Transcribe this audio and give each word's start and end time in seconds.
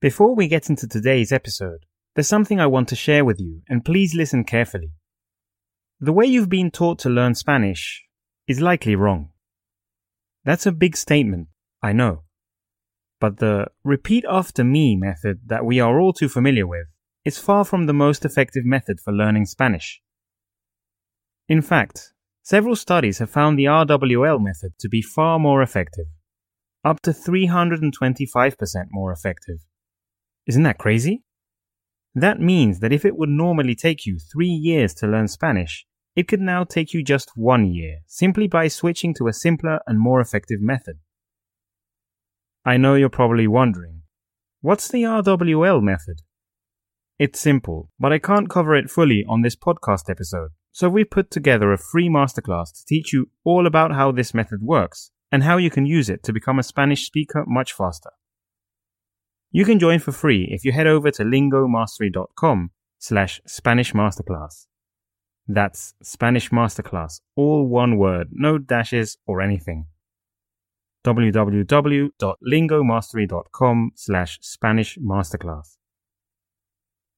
Before 0.00 0.34
we 0.34 0.48
get 0.48 0.70
into 0.70 0.88
today's 0.88 1.30
episode, 1.30 1.84
there's 2.14 2.26
something 2.26 2.58
I 2.58 2.66
want 2.66 2.88
to 2.88 2.96
share 2.96 3.22
with 3.22 3.38
you, 3.38 3.60
and 3.68 3.84
please 3.84 4.14
listen 4.14 4.44
carefully. 4.44 4.92
The 6.00 6.14
way 6.14 6.24
you've 6.24 6.48
been 6.48 6.70
taught 6.70 6.98
to 7.00 7.10
learn 7.10 7.34
Spanish 7.34 8.02
is 8.48 8.62
likely 8.62 8.94
wrong. 8.94 9.28
That's 10.42 10.64
a 10.64 10.72
big 10.72 10.96
statement, 10.96 11.48
I 11.82 11.92
know. 11.92 12.22
But 13.20 13.40
the 13.40 13.66
repeat 13.84 14.24
after 14.26 14.64
me 14.64 14.96
method 14.96 15.40
that 15.44 15.66
we 15.66 15.80
are 15.80 16.00
all 16.00 16.14
too 16.14 16.30
familiar 16.30 16.66
with 16.66 16.86
is 17.26 17.36
far 17.36 17.66
from 17.66 17.84
the 17.84 17.92
most 17.92 18.24
effective 18.24 18.64
method 18.64 19.00
for 19.00 19.12
learning 19.12 19.44
Spanish. 19.44 20.00
In 21.46 21.60
fact, 21.60 22.14
several 22.42 22.74
studies 22.74 23.18
have 23.18 23.28
found 23.28 23.58
the 23.58 23.66
RWL 23.66 24.42
method 24.42 24.72
to 24.78 24.88
be 24.88 25.02
far 25.02 25.38
more 25.38 25.60
effective, 25.60 26.06
up 26.86 27.02
to 27.02 27.10
325% 27.10 28.86
more 28.92 29.12
effective. 29.12 29.58
Isn't 30.46 30.62
that 30.64 30.78
crazy? 30.78 31.22
That 32.14 32.40
means 32.40 32.80
that 32.80 32.92
if 32.92 33.04
it 33.04 33.16
would 33.16 33.28
normally 33.28 33.74
take 33.74 34.04
you 34.04 34.18
three 34.18 34.48
years 34.48 34.94
to 34.94 35.06
learn 35.06 35.28
Spanish, 35.28 35.86
it 36.16 36.26
could 36.26 36.40
now 36.40 36.64
take 36.64 36.92
you 36.92 37.04
just 37.04 37.30
one 37.36 37.72
year, 37.72 38.00
simply 38.06 38.48
by 38.48 38.68
switching 38.68 39.14
to 39.14 39.28
a 39.28 39.32
simpler 39.32 39.78
and 39.86 40.00
more 40.00 40.20
effective 40.20 40.60
method. 40.60 40.98
I 42.64 42.76
know 42.76 42.94
you're 42.94 43.08
probably 43.08 43.46
wondering, 43.46 44.02
what's 44.60 44.88
the 44.88 45.04
RWL 45.04 45.82
method? 45.82 46.22
It's 47.18 47.38
simple, 47.38 47.90
but 47.98 48.12
I 48.12 48.18
can't 48.18 48.50
cover 48.50 48.74
it 48.74 48.90
fully 48.90 49.24
on 49.28 49.42
this 49.42 49.56
podcast 49.56 50.10
episode, 50.10 50.50
so 50.72 50.88
we've 50.88 51.10
put 51.10 51.30
together 51.30 51.72
a 51.72 51.78
free 51.78 52.08
masterclass 52.08 52.72
to 52.72 52.84
teach 52.86 53.12
you 53.12 53.30
all 53.44 53.66
about 53.66 53.92
how 53.92 54.10
this 54.10 54.34
method 54.34 54.62
works 54.62 55.10
and 55.30 55.44
how 55.44 55.58
you 55.58 55.70
can 55.70 55.86
use 55.86 56.10
it 56.10 56.22
to 56.24 56.32
become 56.32 56.58
a 56.58 56.64
Spanish 56.64 57.06
speaker 57.06 57.44
much 57.46 57.72
faster. 57.72 58.10
You 59.52 59.64
can 59.64 59.80
join 59.80 59.98
for 59.98 60.12
free 60.12 60.46
if 60.50 60.64
you 60.64 60.70
head 60.72 60.86
over 60.86 61.10
to 61.10 61.24
lingomastery.com 61.24 62.70
slash 62.98 63.40
Spanish 63.46 63.92
Masterclass. 63.92 64.66
That's 65.48 65.94
Spanish 66.02 66.50
Masterclass, 66.50 67.20
all 67.34 67.66
one 67.66 67.96
word, 67.96 68.28
no 68.30 68.58
dashes 68.58 69.18
or 69.26 69.40
anything. 69.40 69.86
www.lingomastery.com 71.04 73.90
slash 73.96 74.38
Spanish 74.40 74.98
Masterclass. 74.98 75.78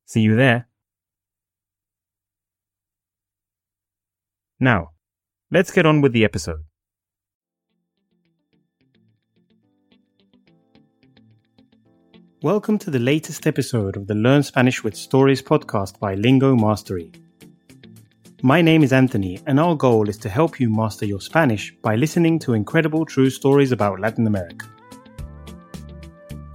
See 0.07 0.23
you 0.23 0.37
there. 0.37 0.69
Now, 4.59 4.93
let's 5.51 5.71
get 5.71 5.85
on 5.85 6.01
with 6.01 6.13
the 6.13 6.25
episode. 6.25 6.65
Welcome 12.43 12.77
to 12.79 12.91
the 12.91 12.99
latest 12.99 13.47
episode 13.47 13.97
of 13.97 14.09
the 14.09 14.17
Learn 14.17 14.43
Spanish 14.43 14.83
with 14.83 14.97
Stories 14.97 15.41
podcast 15.41 16.01
by 16.01 16.17
Lingo 16.17 16.57
Mastery. 16.57 17.13
My 18.43 18.61
name 18.61 18.83
is 18.83 18.93
Anthony, 18.93 19.41
and 19.47 19.61
our 19.61 19.77
goal 19.77 20.09
is 20.09 20.19
to 20.19 20.29
help 20.29 20.59
you 20.59 20.69
master 20.69 21.07
your 21.07 21.21
Spanish 21.21 21.73
by 21.83 21.95
listening 21.95 22.41
to 22.41 22.55
incredible 22.55 23.07
true 23.07 23.31
stories 23.31 23.71
about 23.71 24.01
Latin 24.01 24.27
America. 24.27 24.67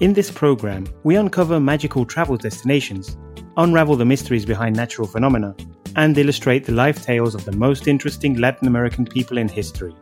In 0.01 0.11
this 0.11 0.29
program, 0.29 0.87
we 1.05 1.15
uncover 1.15 1.57
magical 1.57 2.03
travel 2.03 2.35
destinations, 2.35 3.15
unravel 3.55 3.95
the 3.95 4.03
mysteries 4.03 4.45
behind 4.45 4.75
natural 4.75 5.07
phenomena, 5.07 5.55
and 5.95 6.17
illustrate 6.17 6.65
the 6.65 6.73
life 6.73 7.01
tales 7.01 7.33
of 7.33 7.45
the 7.45 7.55
most 7.55 7.87
interesting 7.87 8.39
Latin 8.39 8.67
American 8.67 9.05
people 9.05 9.37
in 9.37 9.47
history. 9.47 9.95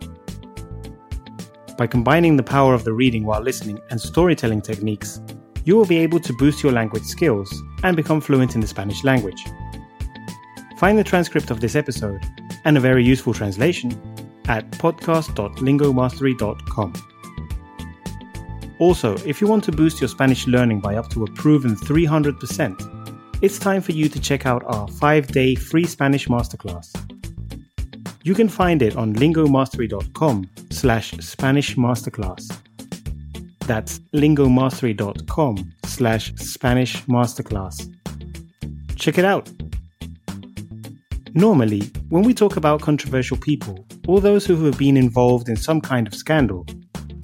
By 1.78 1.86
combining 1.86 2.38
the 2.38 2.42
power 2.42 2.74
of 2.74 2.86
the 2.86 2.94
reading 2.94 3.24
while 3.24 3.42
listening 3.42 3.80
and 3.92 4.02
storytelling 4.02 4.64
techniques, 4.64 5.22
you 5.66 5.76
will 5.76 5.86
be 5.86 5.98
able 5.98 6.22
to 6.22 6.32
boost 6.34 6.64
your 6.64 6.72
language 6.72 7.04
skills 7.04 7.62
and 7.84 7.98
become 7.98 8.22
fluent 8.22 8.56
in 8.56 8.62
the 8.62 8.68
Spanish 8.68 9.04
language. 9.04 9.46
Find 10.78 10.98
the 10.98 11.04
transcript 11.04 11.52
of 11.52 11.60
this 11.60 11.76
episode 11.76 12.22
and 12.64 12.78
a 12.78 12.80
very 12.80 13.04
useful 13.04 13.34
translation 13.34 13.92
at 14.48 14.72
podcast.lingomastery.com. 14.72 16.94
Also, 18.78 19.16
if 19.26 19.40
you 19.40 19.48
want 19.48 19.64
to 19.64 19.72
boost 19.72 20.02
your 20.02 20.10
Spanish 20.10 20.48
learning 20.48 20.82
by 20.82 20.96
up 20.96 21.10
to 21.10 21.24
a 21.24 21.32
proven 21.32 21.76
300%, 21.76 23.38
it's 23.42 23.58
time 23.58 23.82
for 23.82 23.94
you 23.94 24.10
to 24.10 24.20
check 24.20 24.46
out 24.46 24.64
our 24.66 24.88
5-day 24.88 25.56
free 25.56 25.86
Spanish 25.86 26.28
masterclass. 26.28 26.94
You 28.24 28.34
can 28.34 28.50
find 28.50 28.82
it 28.82 28.98
on 28.98 29.14
lingomastery.com 29.14 30.50
slash 30.72 31.12
Spanish 31.20 31.76
masterclass. 31.76 32.65
That's 33.66 34.00
lingomastery.com 34.14 35.74
slash 35.86 36.34
Spanish 36.36 37.04
Masterclass. 37.06 37.92
Check 38.96 39.18
it 39.18 39.26
out. 39.26 39.50
Normally, 41.34 41.82
when 42.10 42.24
we 42.24 42.34
talk 42.34 42.56
about 42.56 42.82
controversial 42.82 43.38
people 43.38 43.86
or 44.08 44.22
those 44.22 44.46
who 44.46 44.64
have 44.66 44.78
been 44.78 44.96
involved 44.96 45.50
in 45.50 45.58
some 45.58 45.82
kind 45.82 46.08
of 46.08 46.14
scandal, 46.14 46.66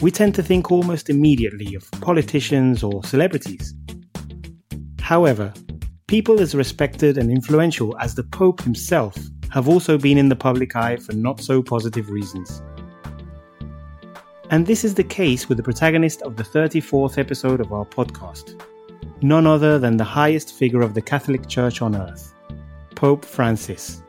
we 0.01 0.11
tend 0.11 0.35
to 0.35 0.43
think 0.43 0.71
almost 0.71 1.09
immediately 1.09 1.75
of 1.75 1.89
politicians 2.01 2.83
or 2.83 3.03
celebrities. 3.03 3.73
However, 4.99 5.53
people 6.07 6.41
as 6.41 6.55
respected 6.55 7.17
and 7.17 7.29
influential 7.31 7.95
as 7.99 8.15
the 8.15 8.23
Pope 8.23 8.61
himself 8.61 9.15
have 9.51 9.69
also 9.69 9.97
been 9.97 10.17
in 10.17 10.29
the 10.29 10.35
public 10.35 10.75
eye 10.75 10.97
for 10.97 11.13
not 11.13 11.39
so 11.39 11.61
positive 11.61 12.09
reasons. 12.09 12.61
And 14.51 14.67
this 14.67 14.83
is 14.83 14.93
the 14.93 15.03
case 15.05 15.47
with 15.47 15.57
the 15.57 15.63
protagonist 15.63 16.23
of 16.23 16.35
the 16.35 16.43
34th 16.43 17.17
episode 17.17 17.61
of 17.61 17.71
our 17.71 17.85
podcast, 17.85 18.61
none 19.21 19.47
other 19.47 19.79
than 19.79 19.95
the 19.95 20.03
highest 20.03 20.53
figure 20.53 20.81
of 20.81 20.93
the 20.93 21.01
Catholic 21.01 21.47
Church 21.47 21.81
on 21.81 21.95
earth, 21.95 22.33
Pope 22.93 23.23
Francis. 23.23 24.03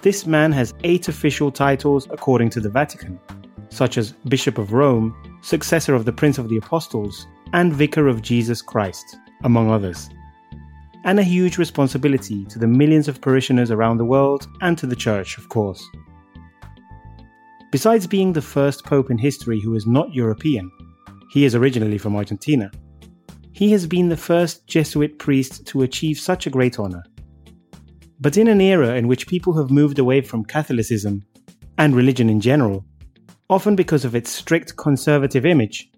This 0.00 0.24
man 0.24 0.52
has 0.52 0.72
eight 0.84 1.08
official 1.08 1.52
titles 1.52 2.08
according 2.10 2.48
to 2.50 2.60
the 2.60 2.70
Vatican, 2.70 3.20
such 3.68 3.98
as 3.98 4.12
Bishop 4.12 4.56
of 4.56 4.72
Rome, 4.72 5.14
successor 5.42 5.94
of 5.94 6.06
the 6.06 6.14
Prince 6.14 6.38
of 6.38 6.48
the 6.48 6.56
Apostles, 6.56 7.26
and 7.52 7.74
Vicar 7.74 8.08
of 8.08 8.22
Jesus 8.22 8.62
Christ, 8.62 9.18
among 9.44 9.70
others. 9.70 10.08
And 11.04 11.20
a 11.20 11.22
huge 11.22 11.58
responsibility 11.58 12.46
to 12.46 12.58
the 12.58 12.66
millions 12.66 13.06
of 13.06 13.20
parishioners 13.20 13.70
around 13.70 13.98
the 13.98 14.04
world 14.06 14.48
and 14.62 14.78
to 14.78 14.86
the 14.86 14.96
Church, 14.96 15.36
of 15.36 15.50
course. 15.50 15.86
Besides 17.70 18.08
being 18.08 18.32
the 18.32 18.42
first 18.42 18.84
pope 18.84 19.12
in 19.12 19.18
history 19.18 19.60
who 19.60 19.76
is 19.76 19.86
not 19.86 20.12
European, 20.12 20.72
he 21.30 21.44
is 21.44 21.54
originally 21.54 21.98
from 21.98 22.16
Argentina. 22.16 22.68
He 23.52 23.70
has 23.70 23.86
been 23.86 24.08
the 24.08 24.16
first 24.16 24.66
Jesuit 24.66 25.20
priest 25.20 25.66
to 25.68 25.82
achieve 25.82 26.18
such 26.18 26.46
a 26.46 26.50
great 26.50 26.80
honor. 26.80 27.04
But 28.18 28.36
in 28.36 28.48
an 28.48 28.60
era 28.60 28.96
in 28.96 29.06
which 29.06 29.28
people 29.28 29.56
have 29.56 29.70
moved 29.70 30.00
away 30.00 30.20
from 30.20 30.44
Catholicism 30.44 31.24
and 31.78 31.94
religion 31.94 32.28
in 32.28 32.40
general, 32.40 32.84
often 33.48 33.76
because 33.76 34.04
of 34.04 34.16
its 34.16 34.30
strict 34.30 34.76
conservative 34.76 35.46
image, 35.46 35.90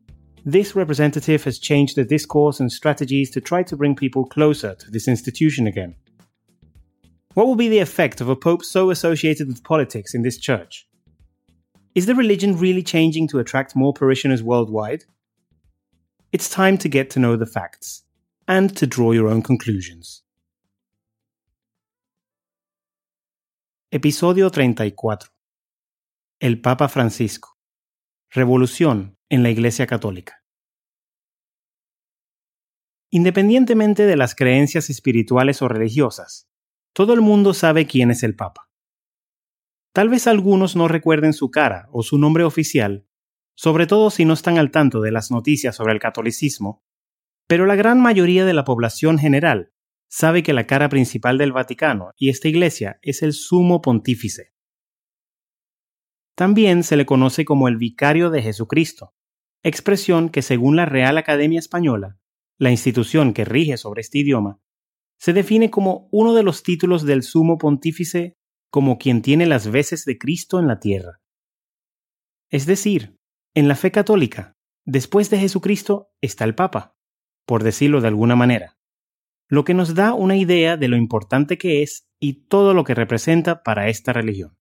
this 0.45 0.77
representative 0.77 1.45
has 1.45 1.59
changed 1.59 1.97
the 1.97 2.05
discourse 2.05 2.61
and 2.61 2.71
strategies 2.71 3.31
to 3.31 3.41
try 3.41 3.63
to 3.63 3.77
bring 3.77 3.97
people 3.97 4.27
closer 4.27 4.75
to 4.75 4.91
this 4.91 5.09
institution 5.09 5.67
again. 5.67 5.95
What 7.33 7.47
will 7.47 7.57
be 7.57 7.69
the 7.69 7.79
effect 7.79 8.21
of 8.21 8.29
a 8.29 8.37
pope 8.37 8.63
so 8.63 8.91
associated 8.91 9.49
with 9.49 9.65
politics 9.65 10.15
in 10.15 10.21
this 10.21 10.37
church? 10.37 10.87
Is 11.95 12.07
the 12.07 12.15
religion 12.15 12.57
really 12.57 12.83
changing 12.83 13.29
to 13.29 13.39
attract 13.39 13.77
more 13.77 13.93
parishioners 13.93 14.43
worldwide? 14.43 15.05
It's 16.33 16.49
time 16.49 16.79
to 16.79 16.89
get 16.89 17.11
to 17.11 17.21
know 17.21 17.37
the 17.37 17.45
facts 17.45 18.05
and 18.49 18.75
to 18.79 18.87
draw 18.87 19.13
your 19.13 19.29
own 19.29 19.43
conclusions. 19.43 20.23
Episodio 23.91 24.49
34. 24.49 25.19
El 26.41 26.63
Papa 26.63 26.89
Francisco. 26.89 27.59
Revolución 28.31 29.19
en 29.29 29.43
la 29.43 29.51
Iglesia 29.51 29.87
Católica. 29.87 30.43
Independientemente 33.11 34.07
de 34.07 34.17
las 34.17 34.35
creencias 34.35 34.89
espirituales 34.89 35.61
o 35.61 35.69
religiosas, 35.69 36.49
todo 36.95 37.13
el 37.13 37.21
mundo 37.21 37.53
sabe 37.53 37.87
quién 37.87 38.11
es 38.11 38.23
el 38.23 38.35
Papa. 38.35 38.72
Tal 39.93 40.09
vez 40.09 40.27
algunos 40.27 40.75
no 40.75 40.89
recuerden 40.89 41.35
su 41.35 41.51
cara 41.51 41.89
o 41.93 42.03
su 42.03 42.17
nombre 42.17 42.45
oficial, 42.45 43.07
sobre 43.55 43.87
todo 43.87 44.09
si 44.11 44.25
no 44.25 44.33
están 44.33 44.57
al 44.57 44.71
tanto 44.71 45.03
de 45.03 45.13
las 45.13 45.31
noticias 45.31 45.77
sobre 45.77 45.93
el 45.93 46.01
catolicismo, 46.01 46.83
pero 47.47 47.67
la 47.67 47.77
gran 47.77 48.01
mayoría 48.01 48.47
de 48.47 48.55
la 48.55 48.65
población 48.65 49.19
general 49.19 49.73
sabe 50.09 50.43
que 50.43 50.55
la 50.55 50.67
cara 50.67 50.89
principal 50.89 51.37
del 51.37 51.53
Vaticano 51.53 52.13
y 52.17 52.31
esta 52.31 52.49
iglesia 52.49 52.99
es 53.03 53.23
el 53.23 53.35
sumo 53.35 53.83
pontífice. 53.83 54.53
También 56.35 56.83
se 56.83 56.97
le 56.97 57.05
conoce 57.05 57.45
como 57.45 57.69
el 57.69 57.77
vicario 57.77 58.31
de 58.31 58.43
Jesucristo, 58.43 59.15
expresión 59.63 60.31
que 60.31 60.41
según 60.41 60.77
la 60.77 60.87
Real 60.87 61.19
Academia 61.19 61.59
Española, 61.59 62.19
la 62.59 62.71
institución 62.71 63.35
que 63.35 63.45
rige 63.45 63.77
sobre 63.77 64.01
este 64.01 64.19
idioma, 64.19 64.61
se 65.19 65.35
define 65.35 65.71
como 65.71 66.09
uno 66.11 66.33
de 66.33 66.43
los 66.43 66.63
títulos 66.63 67.05
del 67.05 67.23
sumo 67.23 67.59
pontífice 67.59 68.39
como 68.73 68.97
quien 68.97 69.21
tiene 69.21 69.45
las 69.45 69.71
veces 69.71 70.07
de 70.07 70.17
Cristo 70.17 70.59
en 70.59 70.67
la 70.67 70.81
tierra. 70.81 71.21
Es 72.49 72.65
decir, 72.65 73.19
en 73.55 73.69
la 73.69 73.77
fe 73.77 73.91
católica, 73.91 74.57
después 74.87 75.29
de 75.29 75.39
Jesucristo 75.39 76.11
está 76.23 76.45
el 76.45 76.55
Papa, 76.55 76.97
por 77.45 77.65
decirlo 77.65 78.01
de 78.01 78.09
alguna 78.09 78.35
manera, 78.35 78.79
lo 79.47 79.65
que 79.65 79.75
nos 79.75 79.95
da 79.95 80.15
una 80.15 80.37
idea 80.37 80.79
de 80.79 80.89
lo 80.89 80.97
importante 80.97 81.59
que 81.59 81.83
es 81.83 82.09
y 82.19 82.47
todo 82.47 82.73
lo 82.73 82.83
que 82.85 82.95
representa 82.95 83.63
para 83.63 83.89
esta 83.89 84.15
religión. 84.15 84.57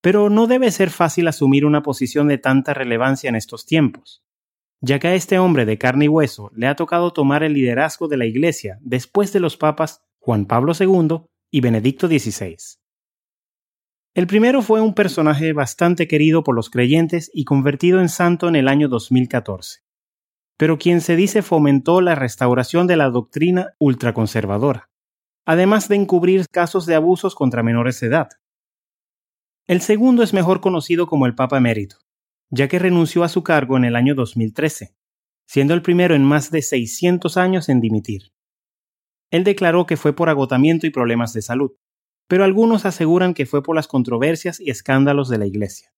Pero 0.00 0.28
no 0.28 0.48
debe 0.48 0.72
ser 0.72 0.90
fácil 0.90 1.28
asumir 1.28 1.64
una 1.64 1.84
posición 1.84 2.26
de 2.26 2.38
tanta 2.38 2.74
relevancia 2.74 3.28
en 3.28 3.36
estos 3.36 3.66
tiempos, 3.66 4.24
ya 4.80 4.98
que 4.98 5.06
a 5.06 5.14
este 5.14 5.38
hombre 5.38 5.64
de 5.64 5.78
carne 5.78 6.06
y 6.06 6.08
hueso 6.08 6.50
le 6.56 6.66
ha 6.66 6.74
tocado 6.74 7.12
tomar 7.12 7.44
el 7.44 7.52
liderazgo 7.52 8.08
de 8.08 8.16
la 8.16 8.26
Iglesia 8.26 8.80
después 8.80 9.32
de 9.32 9.38
los 9.38 9.56
papas 9.56 10.02
Juan 10.18 10.46
Pablo 10.46 10.72
II 10.76 11.28
y 11.52 11.60
Benedicto 11.60 12.08
XVI. 12.08 12.56
El 14.14 14.26
primero 14.26 14.62
fue 14.62 14.80
un 14.80 14.94
personaje 14.94 15.52
bastante 15.52 16.08
querido 16.08 16.42
por 16.42 16.54
los 16.54 16.70
creyentes 16.70 17.30
y 17.32 17.44
convertido 17.44 18.00
en 18.00 18.08
santo 18.08 18.48
en 18.48 18.56
el 18.56 18.68
año 18.68 18.88
2014, 18.88 19.82
pero 20.56 20.78
quien 20.78 21.02
se 21.02 21.14
dice 21.14 21.42
fomentó 21.42 22.00
la 22.00 22.14
restauración 22.14 22.86
de 22.86 22.96
la 22.96 23.10
doctrina 23.10 23.74
ultraconservadora, 23.78 24.90
además 25.44 25.88
de 25.88 25.96
encubrir 25.96 26.46
casos 26.48 26.86
de 26.86 26.94
abusos 26.94 27.34
contra 27.34 27.62
menores 27.62 28.00
de 28.00 28.06
edad. 28.06 28.28
El 29.66 29.82
segundo 29.82 30.22
es 30.22 30.32
mejor 30.32 30.62
conocido 30.62 31.06
como 31.06 31.26
el 31.26 31.34
Papa 31.34 31.58
Emérito, 31.58 31.96
ya 32.48 32.66
que 32.66 32.78
renunció 32.78 33.24
a 33.24 33.28
su 33.28 33.42
cargo 33.42 33.76
en 33.76 33.84
el 33.84 33.96
año 33.96 34.14
2013, 34.14 34.94
siendo 35.46 35.74
el 35.74 35.82
primero 35.82 36.14
en 36.14 36.24
más 36.24 36.50
de 36.50 36.62
600 36.62 37.36
años 37.36 37.68
en 37.68 37.80
dimitir. 37.80 38.32
Él 39.32 39.44
declaró 39.44 39.86
que 39.86 39.96
fue 39.96 40.14
por 40.14 40.28
agotamiento 40.28 40.86
y 40.86 40.90
problemas 40.90 41.32
de 41.32 41.42
salud, 41.42 41.72
pero 42.28 42.44
algunos 42.44 42.84
aseguran 42.84 43.34
que 43.34 43.46
fue 43.46 43.62
por 43.62 43.74
las 43.74 43.88
controversias 43.88 44.60
y 44.60 44.70
escándalos 44.70 45.28
de 45.30 45.38
la 45.38 45.46
Iglesia. 45.46 45.92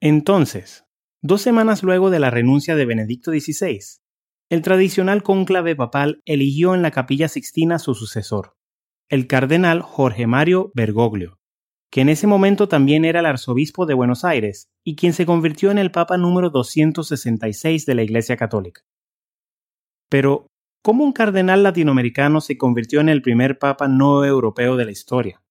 Entonces, 0.00 0.84
dos 1.22 1.40
semanas 1.40 1.82
luego 1.82 2.10
de 2.10 2.18
la 2.18 2.30
renuncia 2.30 2.74
de 2.74 2.86
Benedicto 2.86 3.30
XVI, 3.30 3.80
el 4.48 4.62
tradicional 4.62 5.22
cónclave 5.22 5.76
papal 5.76 6.22
eligió 6.24 6.74
en 6.74 6.82
la 6.82 6.90
capilla 6.90 7.28
sixtina 7.28 7.78
su 7.78 7.94
sucesor, 7.94 8.56
el 9.08 9.28
cardenal 9.28 9.82
Jorge 9.82 10.26
Mario 10.26 10.72
Bergoglio, 10.74 11.39
que 11.90 12.00
en 12.00 12.08
ese 12.08 12.26
momento 12.26 12.68
también 12.68 13.04
era 13.04 13.20
el 13.20 13.26
arzobispo 13.26 13.84
de 13.84 13.94
Buenos 13.94 14.24
Aires 14.24 14.68
y 14.84 14.94
quien 14.94 15.12
se 15.12 15.26
convirtió 15.26 15.70
en 15.70 15.78
el 15.78 15.90
papa 15.90 16.16
número 16.16 16.50
266 16.50 17.84
de 17.84 17.94
la 17.94 18.02
Iglesia 18.02 18.36
Católica. 18.36 18.82
Pero, 20.08 20.46
¿cómo 20.82 21.04
un 21.04 21.12
cardenal 21.12 21.62
latinoamericano 21.62 22.40
se 22.40 22.56
convirtió 22.56 23.00
en 23.00 23.08
el 23.08 23.22
primer 23.22 23.58
papa 23.58 23.88
no 23.88 24.24
europeo 24.24 24.76
de 24.76 24.84
la 24.84 24.92
historia? 24.92 25.42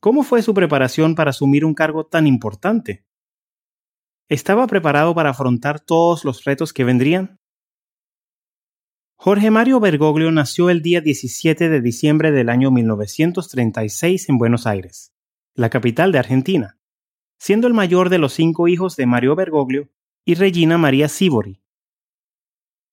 ¿Cómo 0.00 0.22
fue 0.22 0.42
su 0.42 0.54
preparación 0.54 1.14
para 1.14 1.30
asumir 1.30 1.64
un 1.64 1.74
cargo 1.74 2.06
tan 2.06 2.26
importante? 2.26 3.04
¿Estaba 4.30 4.66
preparado 4.66 5.14
para 5.14 5.30
afrontar 5.30 5.80
todos 5.80 6.24
los 6.24 6.44
retos 6.44 6.72
que 6.72 6.84
vendrían? 6.84 7.38
Jorge 9.16 9.50
Mario 9.50 9.80
Bergoglio 9.80 10.30
nació 10.30 10.70
el 10.70 10.80
día 10.80 11.00
17 11.00 11.68
de 11.68 11.80
diciembre 11.80 12.30
del 12.30 12.48
año 12.48 12.70
1936 12.70 14.28
en 14.28 14.38
Buenos 14.38 14.66
Aires, 14.66 15.12
la 15.58 15.70
capital 15.70 16.12
de 16.12 16.20
Argentina, 16.20 16.78
siendo 17.36 17.66
el 17.66 17.74
mayor 17.74 18.10
de 18.10 18.18
los 18.18 18.32
cinco 18.32 18.68
hijos 18.68 18.94
de 18.94 19.06
Mario 19.06 19.34
Bergoglio 19.34 19.90
y 20.24 20.34
Regina 20.34 20.78
María 20.78 21.08
Sibori. 21.08 21.60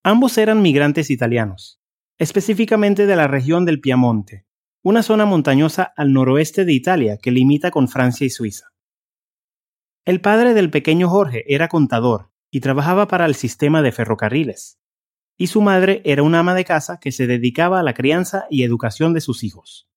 Ambos 0.04 0.40
eran 0.40 0.64
migrantes 0.64 1.12
italianos, 1.12 1.80
específicamente 2.18 3.06
de 3.06 3.16
la 3.16 3.28
región 3.28 3.66
del 3.66 3.82
Piamonte, 3.82 4.48
una 4.82 5.04
zona 5.04 5.26
montañosa 5.28 5.94
al 5.96 6.12
noroeste 6.12 6.66
de 6.66 6.74
Italia 6.74 7.20
que 7.22 7.30
limita 7.30 7.70
con 7.70 7.88
Francia 7.88 8.26
y 8.26 8.32
Suiza. 8.32 8.74
El 10.04 10.20
padre 10.20 10.56
del 10.56 10.72
pequeño 10.72 11.08
Jorge 11.08 11.44
era 11.48 11.68
contador 11.68 12.32
y 12.50 12.62
trabajaba 12.62 13.08
para 13.08 13.28
el 13.28 13.36
sistema 13.36 13.84
de 13.84 13.92
ferrocarriles 13.92 14.80
y 15.38 15.48
su 15.48 15.62
madre 15.62 16.02
era 16.04 16.24
una 16.24 16.40
ama 16.40 16.56
de 16.56 16.66
casa 16.66 17.00
que 17.00 17.12
se 17.12 17.28
dedicaba 17.28 17.80
a 17.80 17.84
la 17.84 17.94
crianza 17.94 18.48
y 18.50 18.64
educación 18.64 19.14
de 19.14 19.22
sus 19.22 19.44
hijos. 19.44 19.88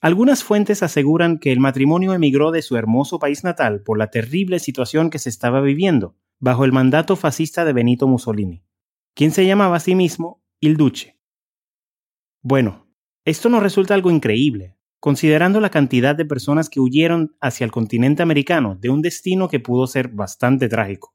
Algunas 0.00 0.44
fuentes 0.44 0.82
aseguran 0.82 1.38
que 1.38 1.52
el 1.52 1.60
matrimonio 1.60 2.12
emigró 2.12 2.50
de 2.50 2.62
su 2.62 2.76
hermoso 2.76 3.18
país 3.18 3.42
natal 3.44 3.82
por 3.82 3.98
la 3.98 4.10
terrible 4.10 4.58
situación 4.58 5.10
que 5.10 5.18
se 5.18 5.30
estaba 5.30 5.60
viviendo 5.60 6.16
bajo 6.38 6.64
el 6.64 6.72
mandato 6.72 7.16
fascista 7.16 7.64
de 7.64 7.72
Benito 7.72 8.06
Mussolini, 8.06 8.62
quien 9.14 9.30
se 9.30 9.46
llamaba 9.46 9.76
a 9.76 9.80
sí 9.80 9.94
mismo 9.94 10.42
Il 10.60 10.76
Duce. 10.76 11.18
Bueno, 12.42 12.86
esto 13.24 13.48
nos 13.48 13.62
resulta 13.62 13.94
algo 13.94 14.10
increíble, 14.10 14.76
considerando 15.00 15.60
la 15.60 15.70
cantidad 15.70 16.14
de 16.14 16.26
personas 16.26 16.68
que 16.68 16.80
huyeron 16.80 17.36
hacia 17.40 17.64
el 17.64 17.70
continente 17.70 18.22
americano 18.22 18.76
de 18.76 18.90
un 18.90 19.00
destino 19.00 19.48
que 19.48 19.60
pudo 19.60 19.86
ser 19.86 20.08
bastante 20.08 20.68
trágico. 20.68 21.14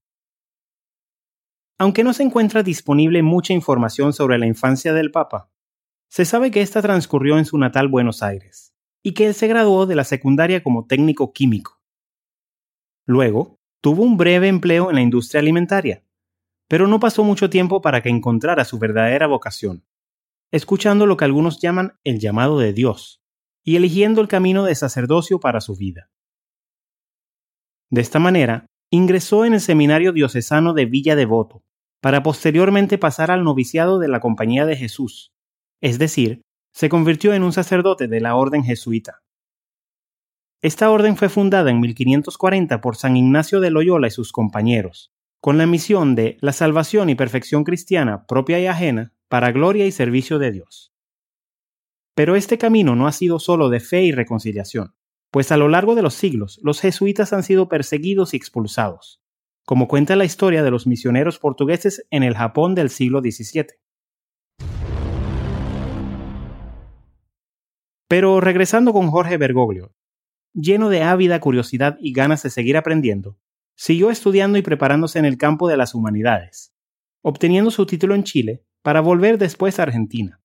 Aunque 1.78 2.04
no 2.04 2.14
se 2.14 2.24
encuentra 2.24 2.64
disponible 2.64 3.24
mucha 3.24 3.54
información 3.54 4.14
sobre 4.14 4.38
la 4.38 4.48
infancia 4.48 4.94
del 4.94 5.12
Papa, 5.12 5.52
se 6.10 6.26
sabe 6.26 6.52
que 6.52 6.62
ésta 6.62 6.82
transcurrió 6.82 7.38
en 7.38 7.46
su 7.46 7.58
natal 7.58 7.88
Buenos 7.88 8.24
Aires 8.24 8.74
y 9.04 9.14
que 9.14 9.28
él 9.28 9.34
se 9.34 9.48
graduó 9.48 9.86
de 9.86 9.96
la 9.96 10.04
secundaria 10.04 10.64
como 10.64 10.86
técnico 10.86 11.32
químico. 11.32 11.82
Luego, 13.06 13.60
tuvo 13.82 14.04
un 14.04 14.18
breve 14.18 14.48
empleo 14.48 14.90
en 14.90 14.96
la 14.96 15.02
industria 15.02 15.40
alimentaria, 15.40 16.04
pero 16.68 16.88
no 16.88 17.00
pasó 17.00 17.24
mucho 17.24 17.50
tiempo 17.50 17.82
para 17.82 18.02
que 18.02 18.10
encontrara 18.10 18.66
su 18.66 18.80
verdadera 18.80 19.28
vocación, 19.28 19.86
escuchando 20.52 21.06
lo 21.06 21.16
que 21.16 21.26
algunos 21.26 21.62
llaman 21.62 21.98
el 22.04 22.20
llamado 22.20 22.60
de 22.60 22.74
Dios 22.74 23.22
y 23.64 23.76
eligiendo 23.76 24.22
el 24.22 24.28
camino 24.28 24.64
de 24.66 24.76
sacerdocio 24.76 25.40
para 25.40 25.62
su 25.62 25.76
vida. 25.76 26.10
De 27.92 28.02
esta 28.02 28.20
manera, 28.20 28.66
ingresó 28.92 29.46
en 29.46 29.54
el 29.54 29.62
Seminario 29.62 30.12
Diocesano 30.12 30.74
de 30.74 30.86
Villa 30.86 31.16
Devoto, 31.16 31.64
para 32.02 32.24
posteriormente 32.24 32.98
pasar 32.98 33.30
al 33.30 33.44
noviciado 33.44 34.00
de 34.00 34.08
la 34.08 34.20
Compañía 34.20 34.66
de 34.66 34.76
Jesús, 34.76 35.34
es 35.82 36.00
decir, 36.00 36.42
se 36.74 36.90
convirtió 36.90 37.34
en 37.34 37.44
un 37.44 37.54
sacerdote 37.54 38.08
de 38.08 38.22
la 38.22 38.36
Orden 38.36 38.64
Jesuita. 38.64 39.22
Esta 40.62 40.92
orden 40.92 41.16
fue 41.16 41.30
fundada 41.30 41.72
en 41.72 41.80
1540 41.80 42.82
por 42.82 42.98
San 42.98 43.16
Ignacio 43.16 43.62
de 43.62 43.72
Loyola 43.72 44.08
y 44.08 44.12
sus 44.12 44.34
compañeros, 44.34 45.14
con 45.40 45.58
la 45.58 45.66
misión 45.66 46.16
de 46.16 46.38
la 46.42 46.52
salvación 46.52 47.10
y 47.10 47.16
perfección 47.16 47.64
cristiana 47.64 48.26
propia 48.26 48.60
y 48.60 48.68
ajena 48.68 49.14
para 49.30 49.52
gloria 49.52 49.86
y 49.86 49.92
servicio 49.92 50.38
de 50.38 50.52
Dios. 50.52 50.94
Pero 52.14 52.36
este 52.36 52.58
camino 52.58 52.96
no 52.96 53.08
ha 53.08 53.14
sido 53.14 53.40
solo 53.40 53.70
de 53.70 53.80
fe 53.80 54.04
y 54.04 54.12
reconciliación, 54.12 54.94
pues 55.32 55.52
a 55.54 55.58
lo 55.58 55.70
largo 55.70 55.96
de 55.96 56.02
los 56.02 56.14
siglos 56.14 56.60
los 56.62 56.82
jesuitas 56.82 57.32
han 57.32 57.44
sido 57.44 57.70
perseguidos 57.70 58.34
y 58.34 58.38
expulsados, 58.38 59.22
como 59.66 59.88
cuenta 59.88 60.18
la 60.18 60.26
historia 60.26 60.64
de 60.64 60.72
los 60.72 60.88
misioneros 60.88 61.40
portugueses 61.40 62.06
en 62.10 62.24
el 62.24 62.36
Japón 62.36 62.76
del 62.76 62.90
siglo 62.90 63.22
XVII. 63.22 63.68
Pero 68.10 68.42
regresando 68.42 68.92
con 68.92 69.12
Jorge 69.12 69.38
Bergoglio, 69.38 69.94
lleno 70.52 70.90
de 70.90 71.04
ávida 71.04 71.40
curiosidad 71.40 71.96
y 72.02 72.12
ganas 72.12 72.42
de 72.42 72.50
seguir 72.50 72.76
aprendiendo, 72.76 73.38
siguió 73.78 74.10
estudiando 74.10 74.58
y 74.58 74.64
preparándose 74.64 75.20
en 75.20 75.26
el 75.26 75.38
campo 75.38 75.68
de 75.68 75.78
las 75.78 75.94
humanidades, 75.94 76.74
obteniendo 77.22 77.70
su 77.70 77.86
título 77.86 78.16
en 78.16 78.24
Chile 78.24 78.66
para 78.82 79.02
volver 79.02 79.38
después 79.38 79.80
a 79.80 79.84
Argentina. 79.84 80.42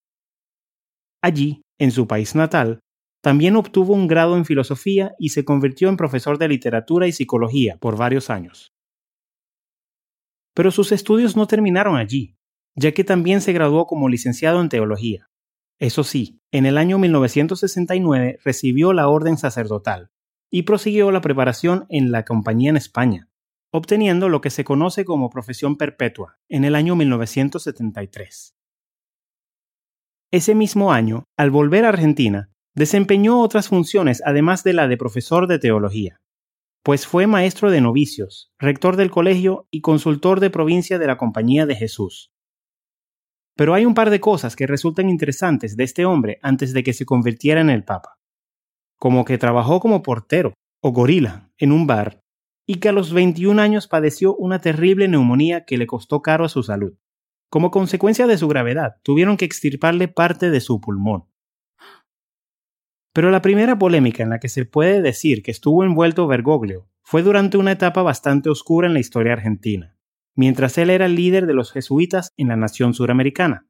Allí, 1.22 1.62
en 1.78 1.90
su 1.90 2.06
país 2.06 2.34
natal, 2.34 2.80
también 3.22 3.56
obtuvo 3.56 3.94
un 3.94 4.08
grado 4.08 4.36
en 4.36 4.44
filosofía 4.44 5.14
y 5.18 5.30
se 5.30 5.46
convirtió 5.46 5.88
en 5.88 5.96
profesor 5.96 6.36
de 6.36 6.48
literatura 6.48 7.06
y 7.06 7.12
psicología 7.12 7.78
por 7.78 7.96
varios 7.96 8.28
años. 8.28 8.74
Pero 10.54 10.70
sus 10.70 10.92
estudios 10.92 11.34
no 11.34 11.46
terminaron 11.46 11.96
allí, 11.96 12.36
ya 12.76 12.92
que 12.92 13.04
también 13.04 13.40
se 13.40 13.54
graduó 13.54 13.86
como 13.86 14.10
licenciado 14.10 14.60
en 14.60 14.68
teología. 14.68 15.30
Eso 15.78 16.04
sí, 16.04 16.40
en 16.52 16.66
el 16.66 16.78
año 16.78 16.98
1969 16.98 18.38
recibió 18.44 18.92
la 18.92 19.08
orden 19.08 19.36
sacerdotal 19.36 20.10
y 20.50 20.62
prosiguió 20.62 21.10
la 21.10 21.20
preparación 21.20 21.86
en 21.88 22.12
la 22.12 22.24
compañía 22.24 22.70
en 22.70 22.76
España, 22.76 23.28
obteniendo 23.72 24.28
lo 24.28 24.40
que 24.40 24.50
se 24.50 24.64
conoce 24.64 25.04
como 25.04 25.30
profesión 25.30 25.76
perpetua 25.76 26.38
en 26.48 26.64
el 26.64 26.74
año 26.74 26.94
1973. 26.96 28.54
Ese 30.30 30.54
mismo 30.54 30.92
año, 30.92 31.24
al 31.36 31.50
volver 31.50 31.84
a 31.84 31.90
Argentina, 31.90 32.50
desempeñó 32.74 33.40
otras 33.40 33.68
funciones 33.68 34.22
además 34.24 34.64
de 34.64 34.72
la 34.72 34.88
de 34.88 34.96
profesor 34.96 35.46
de 35.46 35.58
teología 35.58 36.20
pues 36.84 37.06
fue 37.06 37.26
maestro 37.26 37.70
de 37.70 37.80
novicios, 37.80 38.52
rector 38.58 38.96
del 38.96 39.10
colegio 39.10 39.66
y 39.70 39.80
consultor 39.80 40.38
de 40.40 40.50
provincia 40.50 40.98
de 40.98 41.06
la 41.06 41.16
Compañía 41.16 41.64
de 41.64 41.74
Jesús. 41.74 42.33
Pero 43.56 43.74
hay 43.74 43.86
un 43.86 43.94
par 43.94 44.10
de 44.10 44.20
cosas 44.20 44.56
que 44.56 44.66
resultan 44.66 45.08
interesantes 45.08 45.76
de 45.76 45.84
este 45.84 46.04
hombre 46.04 46.38
antes 46.42 46.72
de 46.72 46.82
que 46.82 46.92
se 46.92 47.06
convirtiera 47.06 47.60
en 47.60 47.70
el 47.70 47.84
Papa. 47.84 48.18
Como 48.98 49.24
que 49.24 49.38
trabajó 49.38 49.80
como 49.80 50.02
portero 50.02 50.54
o 50.82 50.92
gorila 50.92 51.50
en 51.58 51.72
un 51.72 51.86
bar 51.86 52.20
y 52.66 52.76
que 52.76 52.88
a 52.88 52.92
los 52.92 53.12
21 53.12 53.60
años 53.60 53.88
padeció 53.88 54.34
una 54.36 54.60
terrible 54.60 55.06
neumonía 55.08 55.64
que 55.64 55.78
le 55.78 55.86
costó 55.86 56.22
caro 56.22 56.44
a 56.44 56.48
su 56.48 56.62
salud. 56.62 56.94
Como 57.50 57.70
consecuencia 57.70 58.26
de 58.26 58.38
su 58.38 58.48
gravedad, 58.48 58.96
tuvieron 59.02 59.36
que 59.36 59.44
extirparle 59.44 60.08
parte 60.08 60.50
de 60.50 60.60
su 60.60 60.80
pulmón. 60.80 61.26
Pero 63.12 63.30
la 63.30 63.42
primera 63.42 63.78
polémica 63.78 64.24
en 64.24 64.30
la 64.30 64.40
que 64.40 64.48
se 64.48 64.64
puede 64.64 65.00
decir 65.00 65.42
que 65.42 65.52
estuvo 65.52 65.84
envuelto 65.84 66.26
Bergoglio 66.26 66.88
fue 67.02 67.22
durante 67.22 67.56
una 67.56 67.72
etapa 67.72 68.02
bastante 68.02 68.50
oscura 68.50 68.88
en 68.88 68.94
la 68.94 68.98
historia 68.98 69.34
argentina, 69.34 69.93
mientras 70.34 70.78
él 70.78 70.90
era 70.90 71.06
el 71.06 71.14
líder 71.14 71.46
de 71.46 71.54
los 71.54 71.72
jesuitas 71.72 72.32
en 72.36 72.48
la 72.48 72.56
nación 72.56 72.94
suramericana. 72.94 73.66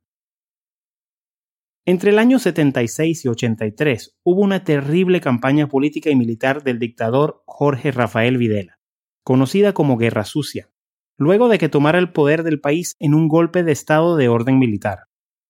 Entre 1.87 2.11
el 2.11 2.19
año 2.19 2.39
76 2.39 3.25
y 3.25 3.29
83 3.29 4.17
hubo 4.23 4.41
una 4.41 4.65
terrible 4.65 5.21
campaña 5.21 5.69
política 5.69 6.11
y 6.11 6.17
militar 6.17 6.63
del 6.63 6.79
dictador 6.79 7.43
Jorge 7.47 7.93
Rafael 7.93 8.39
Videla, 8.39 8.79
conocida 9.23 9.75
como 9.75 9.99
Guerra 9.99 10.25
Sucia, 10.25 10.71
luego 11.19 11.49
de 11.49 11.59
que 11.59 11.69
tomara 11.69 11.99
el 11.99 12.13
poder 12.13 12.43
del 12.43 12.61
país 12.61 12.97
en 12.99 13.15
un 13.15 13.29
golpe 13.29 13.63
de 13.63 13.73
estado 13.73 14.17
de 14.17 14.29
orden 14.29 14.59
militar, 14.59 15.01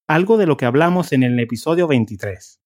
algo 0.09 0.37
de 0.37 0.47
lo 0.47 0.57
que 0.57 0.67
hablamos 0.67 1.13
en 1.13 1.23
el 1.23 1.39
episodio 1.39 1.87
23. 1.87 2.61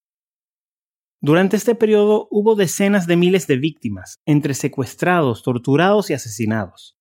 Durante 1.21 1.57
este 1.57 1.75
periodo 1.75 2.29
hubo 2.31 2.55
decenas 2.55 3.07
de 3.07 3.17
miles 3.17 3.47
de 3.47 3.57
víctimas, 3.57 4.21
entre 4.25 4.55
secuestrados, 4.55 5.43
torturados 5.43 6.11
y 6.11 6.15
asesinados. 6.15 6.98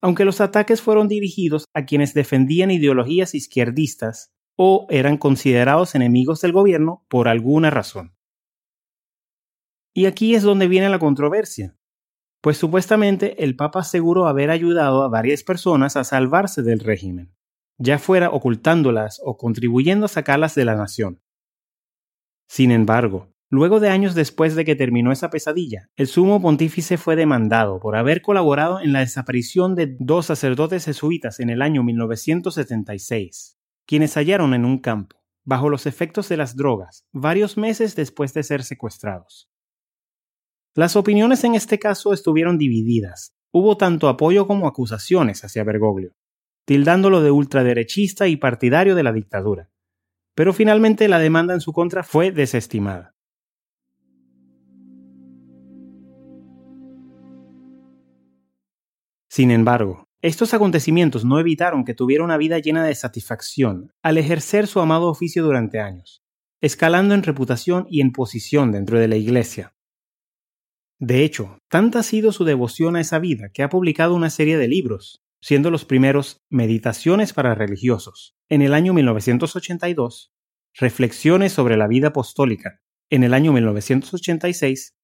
Aunque 0.00 0.24
los 0.24 0.40
ataques 0.40 0.80
fueron 0.80 1.08
dirigidos 1.08 1.66
a 1.74 1.84
quienes 1.84 2.14
defendían 2.14 2.70
ideologías 2.70 3.34
izquierdistas, 3.34 4.32
o 4.56 4.86
eran 4.90 5.16
considerados 5.16 5.94
enemigos 5.94 6.42
del 6.42 6.52
gobierno 6.52 7.06
por 7.08 7.28
alguna 7.28 7.70
razón. 7.70 8.14
Y 9.94 10.04
aquí 10.04 10.34
es 10.34 10.42
donde 10.42 10.68
viene 10.68 10.90
la 10.90 10.98
controversia, 10.98 11.76
pues 12.42 12.58
supuestamente 12.58 13.42
el 13.42 13.56
Papa 13.56 13.80
aseguró 13.80 14.26
haber 14.26 14.50
ayudado 14.50 15.02
a 15.02 15.08
varias 15.08 15.42
personas 15.42 15.96
a 15.96 16.04
salvarse 16.04 16.62
del 16.62 16.80
régimen, 16.80 17.34
ya 17.78 17.98
fuera 17.98 18.30
ocultándolas 18.30 19.20
o 19.24 19.36
contribuyendo 19.36 20.06
a 20.06 20.08
sacarlas 20.10 20.54
de 20.54 20.64
la 20.66 20.74
nación. 20.74 21.22
Sin 22.46 22.70
embargo, 22.70 23.32
luego 23.50 23.80
de 23.80 23.90
años 23.90 24.14
después 24.14 24.54
de 24.54 24.64
que 24.64 24.76
terminó 24.76 25.12
esa 25.12 25.28
pesadilla, 25.28 25.90
el 25.96 26.06
sumo 26.06 26.40
pontífice 26.40 26.96
fue 26.96 27.16
demandado 27.16 27.80
por 27.80 27.96
haber 27.96 28.22
colaborado 28.22 28.80
en 28.80 28.92
la 28.92 29.00
desaparición 29.00 29.74
de 29.74 29.96
dos 29.98 30.26
sacerdotes 30.26 30.84
jesuitas 30.84 31.40
en 31.40 31.50
el 31.50 31.60
año 31.60 31.82
1976, 31.82 33.58
quienes 33.86 34.14
hallaron 34.16 34.54
en 34.54 34.64
un 34.64 34.78
campo, 34.78 35.16
bajo 35.44 35.68
los 35.68 35.86
efectos 35.86 36.28
de 36.28 36.36
las 36.36 36.56
drogas, 36.56 37.04
varios 37.12 37.56
meses 37.56 37.96
después 37.96 38.32
de 38.32 38.44
ser 38.44 38.62
secuestrados. 38.62 39.50
Las 40.74 40.94
opiniones 40.94 41.42
en 41.42 41.56
este 41.56 41.80
caso 41.80 42.12
estuvieron 42.12 42.56
divididas. 42.56 43.34
Hubo 43.50 43.76
tanto 43.76 44.08
apoyo 44.08 44.46
como 44.46 44.68
acusaciones 44.68 45.42
hacia 45.44 45.64
Bergoglio, 45.64 46.14
tildándolo 46.64 47.20
de 47.20 47.32
ultraderechista 47.32 48.28
y 48.28 48.36
partidario 48.36 48.94
de 48.94 49.02
la 49.02 49.12
dictadura. 49.12 49.70
Pero 50.36 50.52
finalmente 50.52 51.08
la 51.08 51.18
demanda 51.18 51.54
en 51.54 51.60
su 51.60 51.72
contra 51.72 52.04
fue 52.04 52.30
desestimada. 52.30 53.16
Sin 59.30 59.52
embargo, 59.52 60.08
estos 60.22 60.54
acontecimientos 60.54 61.24
no 61.24 61.38
evitaron 61.38 61.84
que 61.84 61.94
tuviera 61.94 62.24
una 62.24 62.36
vida 62.36 62.58
llena 62.58 62.84
de 62.84 62.96
satisfacción 62.96 63.92
al 64.02 64.18
ejercer 64.18 64.66
su 64.66 64.80
amado 64.80 65.06
oficio 65.06 65.44
durante 65.44 65.78
años, 65.78 66.24
escalando 66.60 67.14
en 67.14 67.22
reputación 67.22 67.86
y 67.88 68.00
en 68.00 68.10
posición 68.10 68.72
dentro 68.72 68.98
de 68.98 69.06
la 69.06 69.14
Iglesia. 69.14 69.72
De 70.98 71.22
hecho, 71.22 71.58
tanta 71.68 72.00
ha 72.00 72.02
sido 72.02 72.32
su 72.32 72.44
devoción 72.44 72.96
a 72.96 73.00
esa 73.00 73.20
vida 73.20 73.50
que 73.54 73.62
ha 73.62 73.68
publicado 73.68 74.16
una 74.16 74.30
serie 74.30 74.58
de 74.58 74.66
libros, 74.66 75.22
siendo 75.40 75.70
los 75.70 75.84
primeros 75.84 76.38
Meditaciones 76.50 77.32
para 77.32 77.54
religiosos, 77.54 78.34
en 78.48 78.62
el 78.62 78.74
año 78.74 78.92
1982, 78.94 80.32
Reflexiones 80.74 81.52
sobre 81.52 81.76
la 81.76 81.86
vida 81.86 82.08
apostólica, 82.08 82.80
en 83.10 83.22
el 83.22 83.34
año 83.34 83.52
1986, 83.52 84.96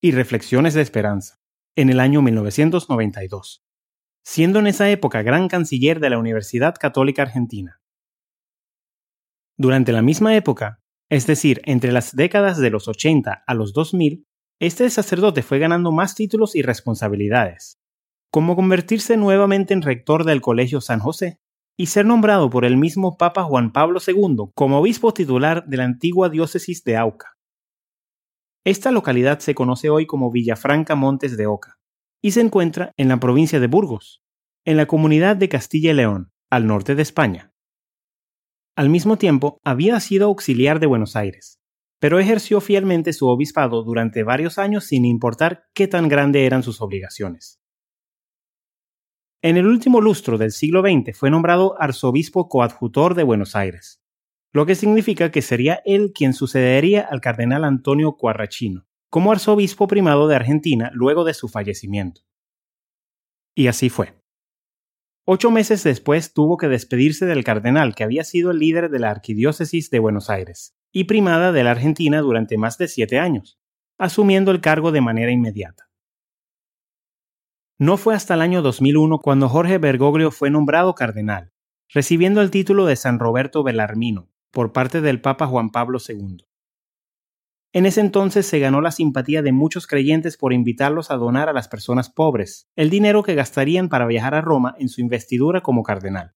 y 0.00 0.12
Reflexiones 0.12 0.72
de 0.72 0.80
Esperanza, 0.80 1.36
en 1.76 1.90
el 1.90 2.00
año 2.00 2.22
1992 2.22 3.65
siendo 4.26 4.58
en 4.58 4.66
esa 4.66 4.90
época 4.90 5.22
gran 5.22 5.46
canciller 5.46 6.00
de 6.00 6.10
la 6.10 6.18
Universidad 6.18 6.74
Católica 6.74 7.22
Argentina. 7.22 7.80
Durante 9.56 9.92
la 9.92 10.02
misma 10.02 10.34
época, 10.34 10.80
es 11.08 11.28
decir, 11.28 11.62
entre 11.64 11.92
las 11.92 12.14
décadas 12.16 12.58
de 12.58 12.70
los 12.70 12.88
80 12.88 13.44
a 13.46 13.54
los 13.54 13.72
2000, 13.72 14.26
este 14.60 14.90
sacerdote 14.90 15.42
fue 15.42 15.60
ganando 15.60 15.92
más 15.92 16.16
títulos 16.16 16.56
y 16.56 16.62
responsabilidades, 16.62 17.78
como 18.32 18.56
convertirse 18.56 19.16
nuevamente 19.16 19.74
en 19.74 19.82
rector 19.82 20.24
del 20.24 20.40
Colegio 20.40 20.80
San 20.80 20.98
José 20.98 21.38
y 21.78 21.86
ser 21.86 22.04
nombrado 22.04 22.50
por 22.50 22.64
el 22.64 22.76
mismo 22.76 23.16
Papa 23.18 23.44
Juan 23.44 23.72
Pablo 23.72 24.00
II 24.04 24.50
como 24.56 24.80
obispo 24.80 25.14
titular 25.14 25.64
de 25.66 25.76
la 25.76 25.84
antigua 25.84 26.30
diócesis 26.30 26.82
de 26.82 26.96
Auca. 26.96 27.36
Esta 28.64 28.90
localidad 28.90 29.38
se 29.38 29.54
conoce 29.54 29.88
hoy 29.88 30.04
como 30.04 30.32
Villafranca 30.32 30.96
Montes 30.96 31.36
de 31.36 31.46
Oca 31.46 31.76
y 32.22 32.32
se 32.32 32.40
encuentra 32.40 32.92
en 32.96 33.08
la 33.08 33.18
provincia 33.18 33.60
de 33.60 33.66
Burgos, 33.66 34.22
en 34.64 34.76
la 34.76 34.86
comunidad 34.86 35.36
de 35.36 35.48
Castilla 35.48 35.92
y 35.92 35.94
León, 35.94 36.32
al 36.50 36.66
norte 36.66 36.94
de 36.94 37.02
España. 37.02 37.52
Al 38.76 38.90
mismo 38.90 39.16
tiempo, 39.16 39.58
había 39.64 39.98
sido 40.00 40.26
auxiliar 40.26 40.80
de 40.80 40.86
Buenos 40.86 41.16
Aires, 41.16 41.60
pero 41.98 42.18
ejerció 42.18 42.60
fielmente 42.60 43.12
su 43.12 43.26
obispado 43.26 43.82
durante 43.82 44.22
varios 44.22 44.58
años 44.58 44.84
sin 44.84 45.04
importar 45.04 45.64
qué 45.74 45.88
tan 45.88 46.08
grandes 46.08 46.42
eran 46.42 46.62
sus 46.62 46.80
obligaciones. 46.80 47.60
En 49.42 49.56
el 49.56 49.66
último 49.66 50.00
lustro 50.00 50.38
del 50.38 50.50
siglo 50.50 50.82
XX 50.82 51.16
fue 51.16 51.30
nombrado 51.30 51.80
arzobispo 51.80 52.48
coadjutor 52.48 53.14
de 53.14 53.22
Buenos 53.22 53.54
Aires, 53.54 54.02
lo 54.52 54.66
que 54.66 54.74
significa 54.74 55.30
que 55.30 55.42
sería 55.42 55.82
él 55.84 56.12
quien 56.14 56.32
sucedería 56.32 57.02
al 57.02 57.20
cardenal 57.20 57.64
Antonio 57.64 58.16
Cuarrachino, 58.16 58.86
como 59.10 59.32
arzobispo 59.32 59.86
primado 59.86 60.28
de 60.28 60.36
Argentina 60.36 60.90
luego 60.92 61.24
de 61.24 61.34
su 61.34 61.48
fallecimiento. 61.48 62.22
Y 63.54 63.68
así 63.68 63.88
fue. 63.88 64.14
Ocho 65.24 65.50
meses 65.50 65.82
después 65.82 66.32
tuvo 66.32 66.56
que 66.56 66.68
despedirse 66.68 67.26
del 67.26 67.42
cardenal 67.42 67.94
que 67.94 68.04
había 68.04 68.22
sido 68.22 68.52
el 68.52 68.60
líder 68.60 68.90
de 68.90 69.00
la 69.00 69.10
Arquidiócesis 69.10 69.90
de 69.90 69.98
Buenos 69.98 70.30
Aires 70.30 70.76
y 70.92 71.04
primada 71.04 71.50
de 71.50 71.64
la 71.64 71.72
Argentina 71.72 72.20
durante 72.20 72.58
más 72.58 72.78
de 72.78 72.86
siete 72.86 73.18
años, 73.18 73.58
asumiendo 73.98 74.50
el 74.50 74.60
cargo 74.60 74.92
de 74.92 75.00
manera 75.00 75.32
inmediata. 75.32 75.90
No 77.78 77.96
fue 77.96 78.14
hasta 78.14 78.34
el 78.34 78.40
año 78.40 78.62
2001 78.62 79.18
cuando 79.18 79.48
Jorge 79.48 79.78
Bergoglio 79.78 80.30
fue 80.30 80.48
nombrado 80.48 80.94
cardenal, 80.94 81.52
recibiendo 81.92 82.40
el 82.40 82.50
título 82.50 82.86
de 82.86 82.96
San 82.96 83.18
Roberto 83.18 83.62
Belarmino 83.62 84.30
por 84.50 84.72
parte 84.72 85.00
del 85.00 85.20
Papa 85.20 85.46
Juan 85.46 85.70
Pablo 85.70 85.98
II. 86.06 86.45
En 87.76 87.84
ese 87.84 88.00
entonces 88.00 88.46
se 88.46 88.58
ganó 88.58 88.80
la 88.80 88.90
simpatía 88.90 89.42
de 89.42 89.52
muchos 89.52 89.86
creyentes 89.86 90.38
por 90.38 90.54
invitarlos 90.54 91.10
a 91.10 91.16
donar 91.16 91.50
a 91.50 91.52
las 91.52 91.68
personas 91.68 92.08
pobres 92.08 92.70
el 92.74 92.88
dinero 92.88 93.22
que 93.22 93.34
gastarían 93.34 93.90
para 93.90 94.06
viajar 94.06 94.34
a 94.34 94.40
Roma 94.40 94.74
en 94.78 94.88
su 94.88 95.02
investidura 95.02 95.60
como 95.60 95.82
cardenal. 95.82 96.34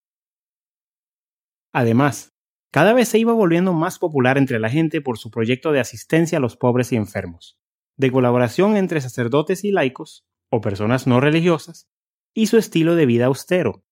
Además, 1.73 2.35
cada 2.71 2.93
vez 2.93 3.09
se 3.09 3.19
iba 3.19 3.33
volviendo 3.33 3.73
más 3.73 3.99
popular 3.99 4.37
entre 4.37 4.59
la 4.59 4.69
gente 4.69 5.01
por 5.01 5.17
su 5.17 5.31
proyecto 5.31 5.73
de 5.73 5.81
asistencia 5.81 6.37
a 6.37 6.43
los 6.43 6.59
pobres 6.59 6.93
y 6.93 6.97
enfermos, 6.97 7.59
de 7.97 8.13
colaboración 8.13 8.77
entre 8.77 9.01
sacerdotes 9.01 9.65
y 9.65 9.71
laicos, 9.71 10.27
o 10.51 10.61
personas 10.61 11.07
no 11.07 11.21
religiosas, 11.21 11.89
y 12.35 12.49
su 12.49 12.59
estilo 12.59 12.97
de 12.97 13.07
vida 13.07 13.25
austero, 13.25 13.83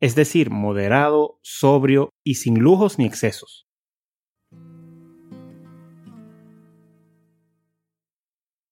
es 0.00 0.14
decir, 0.14 0.50
moderado, 0.50 1.40
sobrio 1.42 2.10
y 2.22 2.36
sin 2.36 2.60
lujos 2.60 2.96
ni 3.00 3.06
excesos. 3.06 3.65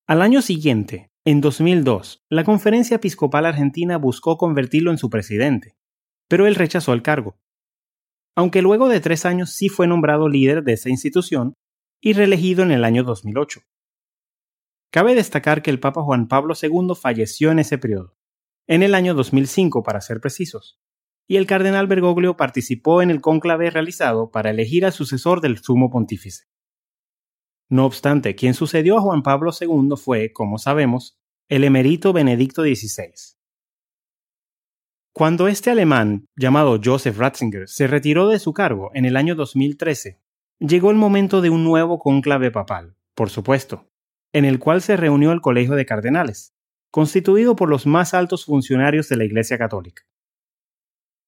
Al 0.06 0.20
año 0.20 0.42
siguiente, 0.42 1.10
en 1.24 1.40
2002, 1.40 2.26
la 2.28 2.44
Conferencia 2.44 2.96
Episcopal 2.96 3.46
Argentina 3.46 3.96
buscó 3.96 4.36
convertirlo 4.36 4.90
en 4.90 4.98
su 4.98 5.08
presidente, 5.08 5.78
pero 6.28 6.46
él 6.46 6.56
rechazó 6.56 6.92
el 6.92 7.00
cargo. 7.00 7.38
Aunque 8.36 8.60
luego 8.60 8.90
de 8.90 9.00
tres 9.00 9.24
años 9.24 9.52
sí 9.52 9.70
fue 9.70 9.86
nombrado 9.86 10.28
líder 10.28 10.62
de 10.62 10.74
esa 10.74 10.90
institución 10.90 11.54
y 12.02 12.12
reelegido 12.12 12.62
en 12.62 12.72
el 12.72 12.84
año 12.84 13.02
2008. 13.02 13.60
Cabe 14.92 15.14
destacar 15.14 15.62
que 15.62 15.70
el 15.70 15.80
Papa 15.80 16.02
Juan 16.02 16.28
Pablo 16.28 16.52
II 16.60 16.94
falleció 16.94 17.50
en 17.50 17.60
ese 17.60 17.78
periodo, 17.78 18.14
en 18.66 18.82
el 18.82 18.94
año 18.94 19.14
2005 19.14 19.82
para 19.82 20.02
ser 20.02 20.20
precisos, 20.20 20.82
y 21.26 21.36
el 21.36 21.46
cardenal 21.46 21.86
Bergoglio 21.86 22.36
participó 22.36 23.00
en 23.00 23.10
el 23.10 23.22
cónclave 23.22 23.70
realizado 23.70 24.30
para 24.30 24.50
elegir 24.50 24.84
al 24.84 24.92
sucesor 24.92 25.40
del 25.40 25.56
sumo 25.62 25.88
pontífice. 25.88 26.44
No 27.70 27.86
obstante, 27.86 28.34
quien 28.34 28.54
sucedió 28.54 28.98
a 28.98 29.00
Juan 29.00 29.22
Pablo 29.22 29.50
II 29.58 29.96
fue, 29.96 30.32
como 30.32 30.58
sabemos, 30.58 31.18
el 31.48 31.64
emerito 31.64 32.12
Benedicto 32.12 32.62
XVI. 32.62 33.36
Cuando 35.12 35.46
este 35.46 35.70
alemán, 35.70 36.26
llamado 36.36 36.80
Joseph 36.82 37.16
Ratzinger, 37.16 37.68
se 37.68 37.86
retiró 37.86 38.28
de 38.28 38.38
su 38.38 38.52
cargo 38.52 38.90
en 38.94 39.04
el 39.04 39.16
año 39.16 39.34
2013, 39.34 40.20
llegó 40.58 40.90
el 40.90 40.96
momento 40.96 41.40
de 41.40 41.50
un 41.50 41.62
nuevo 41.62 41.98
cónclave 41.98 42.50
papal, 42.50 42.96
por 43.14 43.30
supuesto, 43.30 43.88
en 44.32 44.44
el 44.44 44.58
cual 44.58 44.82
se 44.82 44.96
reunió 44.96 45.30
el 45.30 45.40
Colegio 45.40 45.74
de 45.74 45.86
Cardenales, 45.86 46.56
constituido 46.90 47.54
por 47.54 47.68
los 47.68 47.86
más 47.86 48.14
altos 48.14 48.44
funcionarios 48.44 49.08
de 49.08 49.16
la 49.16 49.24
Iglesia 49.24 49.56
Católica. 49.58 50.02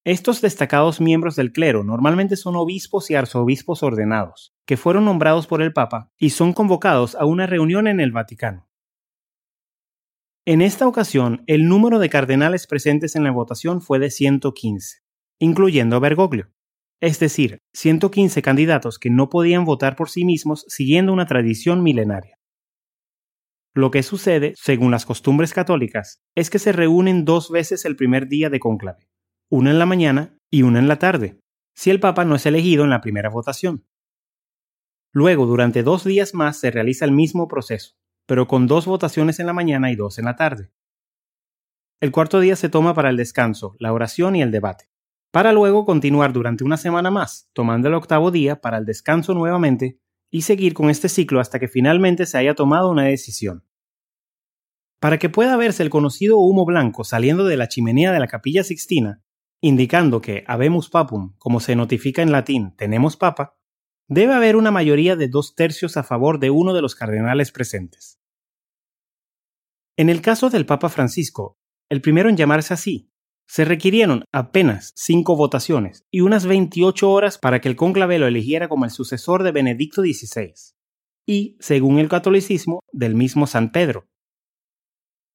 Estos 0.03 0.41
destacados 0.41 0.99
miembros 0.99 1.35
del 1.35 1.51
clero 1.51 1.83
normalmente 1.83 2.35
son 2.35 2.55
obispos 2.55 3.09
y 3.11 3.15
arzobispos 3.15 3.83
ordenados, 3.83 4.56
que 4.67 4.77
fueron 4.77 5.05
nombrados 5.05 5.47
por 5.47 5.61
el 5.61 5.73
Papa 5.73 6.11
y 6.19 6.31
son 6.31 6.53
convocados 6.53 7.15
a 7.15 7.25
una 7.25 7.47
reunión 7.47 7.87
en 7.87 7.99
el 7.99 8.11
Vaticano. 8.11 8.69
En 10.45 10.61
esta 10.61 10.87
ocasión, 10.87 11.43
el 11.47 11.67
número 11.67 11.99
de 11.99 12.09
cardenales 12.09 12.67
presentes 12.67 13.15
en 13.15 13.23
la 13.23 13.31
votación 13.31 13.81
fue 13.81 13.97
de 13.97 14.11
115, 14.11 14.99
incluyendo 15.39 15.95
a 15.95 15.99
Bergoglio, 15.99 16.51
es 17.01 17.19
decir, 17.19 17.61
115 17.73 18.41
candidatos 18.41 18.99
que 18.99 19.09
no 19.09 19.29
podían 19.29 19.63
votar 19.63 19.95
por 19.95 20.09
sí 20.09 20.25
mismos 20.25 20.65
siguiendo 20.67 21.13
una 21.13 21.27
tradición 21.27 21.81
milenaria. 21.81 22.37
Lo 23.73 23.89
que 23.91 24.03
sucede, 24.03 24.53
según 24.57 24.91
las 24.91 25.05
costumbres 25.05 25.53
católicas, 25.53 26.19
es 26.35 26.49
que 26.49 26.59
se 26.59 26.71
reúnen 26.71 27.23
dos 27.23 27.51
veces 27.51 27.85
el 27.85 27.95
primer 27.95 28.27
día 28.27 28.49
de 28.49 28.59
cónclave, 28.59 29.07
una 29.49 29.71
en 29.71 29.79
la 29.79 29.85
mañana 29.85 30.37
y 30.51 30.63
una 30.63 30.79
en 30.79 30.87
la 30.87 30.99
tarde, 30.99 31.39
si 31.73 31.89
el 31.89 31.99
Papa 31.99 32.25
no 32.25 32.35
es 32.35 32.45
elegido 32.45 32.83
en 32.83 32.89
la 32.89 33.01
primera 33.01 33.29
votación. 33.29 33.86
Luego, 35.19 35.47
durante 35.47 35.81
dos 35.81 36.03
días 36.03 36.35
más 36.35 36.59
se 36.59 36.69
realiza 36.69 37.03
el 37.03 37.11
mismo 37.11 37.47
proceso, 37.47 37.95
pero 38.27 38.47
con 38.47 38.67
dos 38.67 38.85
votaciones 38.85 39.39
en 39.39 39.47
la 39.47 39.53
mañana 39.53 39.91
y 39.91 39.95
dos 39.95 40.19
en 40.19 40.25
la 40.25 40.35
tarde. 40.35 40.71
El 41.99 42.11
cuarto 42.11 42.39
día 42.39 42.55
se 42.55 42.69
toma 42.69 42.93
para 42.93 43.09
el 43.09 43.17
descanso, 43.17 43.75
la 43.79 43.91
oración 43.93 44.35
y 44.35 44.43
el 44.43 44.51
debate, 44.51 44.91
para 45.31 45.53
luego 45.53 45.87
continuar 45.87 46.33
durante 46.33 46.63
una 46.63 46.77
semana 46.77 47.09
más, 47.09 47.49
tomando 47.53 47.87
el 47.87 47.95
octavo 47.95 48.29
día 48.29 48.61
para 48.61 48.77
el 48.77 48.85
descanso 48.85 49.33
nuevamente 49.33 49.99
y 50.29 50.43
seguir 50.43 50.75
con 50.75 50.91
este 50.91 51.09
ciclo 51.09 51.39
hasta 51.39 51.57
que 51.57 51.67
finalmente 51.67 52.27
se 52.27 52.37
haya 52.37 52.53
tomado 52.53 52.91
una 52.91 53.05
decisión. 53.05 53.65
Para 54.99 55.17
que 55.17 55.29
pueda 55.29 55.57
verse 55.57 55.81
el 55.81 55.89
conocido 55.89 56.37
humo 56.37 56.63
blanco 56.63 57.03
saliendo 57.03 57.45
de 57.45 57.57
la 57.57 57.67
chimenea 57.67 58.11
de 58.11 58.19
la 58.19 58.27
capilla 58.27 58.63
sixtina, 58.63 59.23
indicando 59.61 60.21
que 60.21 60.43
habemus 60.45 60.91
papum, 60.91 61.33
como 61.39 61.59
se 61.59 61.75
notifica 61.75 62.21
en 62.21 62.31
latín, 62.31 62.75
tenemos 62.77 63.17
papa, 63.17 63.56
debe 64.07 64.33
haber 64.33 64.55
una 64.55 64.71
mayoría 64.71 65.15
de 65.15 65.27
dos 65.27 65.55
tercios 65.55 65.97
a 65.97 66.03
favor 66.03 66.39
de 66.39 66.49
uno 66.49 66.73
de 66.73 66.81
los 66.81 66.95
cardenales 66.95 67.51
presentes. 67.51 68.19
En 69.97 70.09
el 70.09 70.21
caso 70.21 70.49
del 70.49 70.65
Papa 70.65 70.89
Francisco, 70.89 71.57
el 71.89 72.01
primero 72.01 72.29
en 72.29 72.37
llamarse 72.37 72.73
así, 72.73 73.09
se 73.47 73.65
requirieron 73.65 74.25
apenas 74.33 74.91
cinco 74.95 75.35
votaciones 75.35 76.05
y 76.11 76.21
unas 76.21 76.45
28 76.45 77.09
horas 77.09 77.37
para 77.37 77.61
que 77.61 77.69
el 77.69 77.75
cónclave 77.75 78.19
lo 78.19 78.27
eligiera 78.27 78.67
como 78.67 78.85
el 78.85 78.91
sucesor 78.91 79.43
de 79.43 79.53
Benedicto 79.53 80.01
XVI, 80.01 80.53
y, 81.25 81.57
según 81.59 81.97
el 81.97 82.09
catolicismo, 82.09 82.81
del 82.91 83.15
mismo 83.15 83.47
San 83.47 83.71
Pedro. 83.71 84.07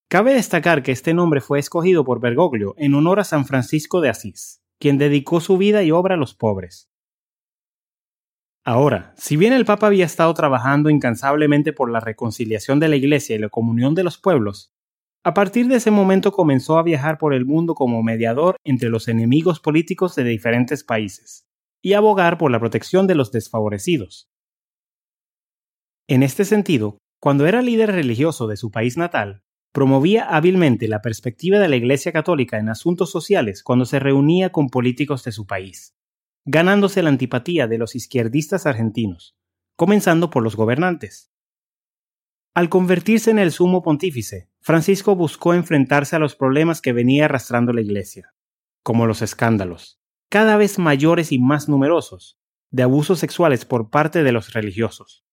Cabe 0.08 0.34
destacar 0.34 0.82
que 0.82 0.92
este 0.92 1.14
nombre 1.14 1.40
fue 1.40 1.58
escogido 1.58 2.04
por 2.04 2.20
Bergoglio 2.20 2.74
en 2.76 2.94
honor 2.94 3.18
a 3.18 3.24
San 3.24 3.46
Francisco 3.46 4.02
de 4.02 4.10
Asís, 4.10 4.62
quien 4.78 4.98
dedicó 4.98 5.40
su 5.40 5.56
vida 5.56 5.82
y 5.82 5.90
obra 5.90 6.14
a 6.16 6.18
los 6.18 6.34
pobres. 6.34 6.91
Ahora, 8.64 9.12
si 9.16 9.36
bien 9.36 9.52
el 9.52 9.64
Papa 9.64 9.88
había 9.88 10.04
estado 10.04 10.32
trabajando 10.34 10.88
incansablemente 10.88 11.72
por 11.72 11.90
la 11.90 11.98
reconciliación 11.98 12.78
de 12.78 12.88
la 12.88 12.96
Iglesia 12.96 13.34
y 13.34 13.40
la 13.40 13.48
comunión 13.48 13.96
de 13.96 14.04
los 14.04 14.18
pueblos, 14.18 14.72
a 15.24 15.34
partir 15.34 15.66
de 15.66 15.76
ese 15.76 15.90
momento 15.90 16.30
comenzó 16.30 16.78
a 16.78 16.84
viajar 16.84 17.18
por 17.18 17.34
el 17.34 17.44
mundo 17.44 17.74
como 17.74 18.02
mediador 18.04 18.56
entre 18.64 18.88
los 18.88 19.08
enemigos 19.08 19.58
políticos 19.58 20.14
de 20.14 20.24
diferentes 20.24 20.84
países 20.84 21.48
y 21.82 21.94
abogar 21.94 22.38
por 22.38 22.52
la 22.52 22.60
protección 22.60 23.08
de 23.08 23.16
los 23.16 23.32
desfavorecidos. 23.32 24.28
En 26.08 26.22
este 26.22 26.44
sentido, 26.44 26.98
cuando 27.20 27.46
era 27.46 27.62
líder 27.62 27.90
religioso 27.90 28.46
de 28.46 28.56
su 28.56 28.70
país 28.70 28.96
natal, 28.96 29.42
promovía 29.72 30.24
hábilmente 30.24 30.86
la 30.86 31.02
perspectiva 31.02 31.58
de 31.58 31.68
la 31.68 31.76
Iglesia 31.76 32.12
Católica 32.12 32.58
en 32.58 32.68
asuntos 32.68 33.10
sociales 33.10 33.64
cuando 33.64 33.86
se 33.86 33.98
reunía 33.98 34.50
con 34.50 34.68
políticos 34.68 35.24
de 35.24 35.32
su 35.32 35.46
país, 35.46 35.94
ganándose 36.44 37.02
la 37.02 37.10
antipatía 37.10 37.66
de 37.68 37.78
los 37.78 37.94
izquierdistas 37.94 38.66
argentinos, 38.66 39.36
comenzando 39.76 40.30
por 40.30 40.42
los 40.42 40.56
gobernantes. 40.56 41.30
Al 42.54 42.68
convertirse 42.68 43.30
en 43.30 43.38
el 43.38 43.52
sumo 43.52 43.82
pontífice, 43.82 44.50
Francisco 44.60 45.16
buscó 45.16 45.54
enfrentarse 45.54 46.16
a 46.16 46.18
los 46.18 46.36
problemas 46.36 46.80
que 46.80 46.92
venía 46.92 47.24
arrastrando 47.24 47.72
la 47.72 47.80
Iglesia, 47.80 48.34
como 48.82 49.06
los 49.06 49.22
escándalos, 49.22 50.00
cada 50.28 50.56
vez 50.56 50.78
mayores 50.78 51.32
y 51.32 51.38
más 51.38 51.68
numerosos, 51.68 52.38
de 52.70 52.82
abusos 52.82 53.18
sexuales 53.18 53.64
por 53.64 53.90
parte 53.90 54.22
de 54.22 54.32
los 54.32 54.52
religiosos. 54.52 55.24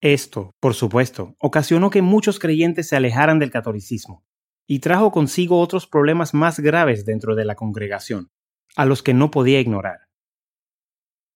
Esto, 0.00 0.54
por 0.58 0.74
supuesto, 0.74 1.36
ocasionó 1.38 1.90
que 1.90 2.02
muchos 2.02 2.38
creyentes 2.38 2.88
se 2.88 2.96
alejaran 2.96 3.38
del 3.38 3.52
catolicismo, 3.52 4.24
y 4.66 4.78
trajo 4.80 5.10
consigo 5.10 5.60
otros 5.60 5.86
problemas 5.86 6.34
más 6.34 6.60
graves 6.60 7.04
dentro 7.04 7.34
de 7.34 7.44
la 7.44 7.54
congregación, 7.54 8.30
a 8.76 8.84
los 8.84 9.02
que 9.02 9.14
no 9.14 9.30
podía 9.30 9.60
ignorar. 9.60 10.00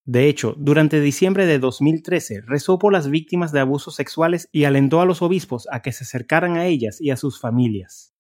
De 0.05 0.29
hecho, 0.29 0.55
durante 0.57 1.01
diciembre 1.01 1.47
de 1.47 1.59
2013 1.59 2.43
rezó 2.43 2.79
por 2.79 2.93
las 2.93 3.11
víctimas 3.11 3.51
de 3.51 3.59
abusos 3.59 3.97
sexuales 3.97 4.49
y 4.53 4.65
alentó 4.65 5.01
a 5.01 5.05
los 5.05 5.21
obispos 5.21 5.67
a 5.73 5.83
que 5.83 5.91
se 5.91 6.05
acercaran 6.05 6.57
a 6.57 6.67
ellas 6.67 7.01
y 7.01 7.11
a 7.11 7.17
sus 7.17 7.41
familias. 7.41 8.15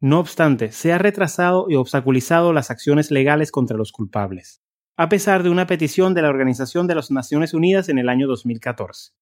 No 0.00 0.20
obstante, 0.20 0.70
se 0.70 0.92
ha 0.92 0.98
retrasado 0.98 1.66
y 1.70 1.74
obstaculizado 1.74 2.52
las 2.52 2.70
acciones 2.70 3.10
legales 3.10 3.50
contra 3.50 3.78
los 3.78 3.92
culpables, 3.92 4.62
a 4.96 5.08
pesar 5.08 5.42
de 5.42 5.48
una 5.48 5.66
petición 5.66 6.12
de 6.12 6.22
la 6.22 6.28
Organización 6.28 6.86
de 6.86 6.94
las 6.94 7.10
Naciones 7.10 7.54
Unidas 7.54 7.88
en 7.88 7.98
el 7.98 8.10
año 8.10 8.28
2014. 8.28 9.12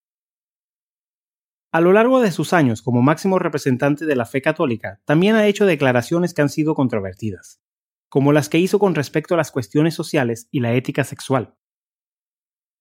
A 1.71 1.81
lo 1.81 1.93
largo 1.93 2.21
de 2.21 2.31
sus 2.31 2.53
años 2.53 2.81
como 2.81 3.01
máximo 3.01 3.39
representante 3.39 4.05
de 4.05 4.15
la 4.15 4.25
fe 4.25 4.41
católica, 4.41 5.01
también 5.05 5.35
ha 5.35 5.47
hecho 5.47 5.65
declaraciones 5.65 6.33
que 6.33 6.41
han 6.41 6.49
sido 6.49 6.75
controvertidas 6.75 7.61
como 8.09 8.31
las 8.31 8.49
que 8.49 8.59
hizo 8.59 8.79
con 8.79 8.95
respecto 8.95 9.33
a 9.33 9.37
las 9.37 9.51
cuestiones 9.51 9.93
sociales 9.93 10.47
y 10.51 10.61
la 10.61 10.73
ética 10.73 11.03
sexual. 11.03 11.55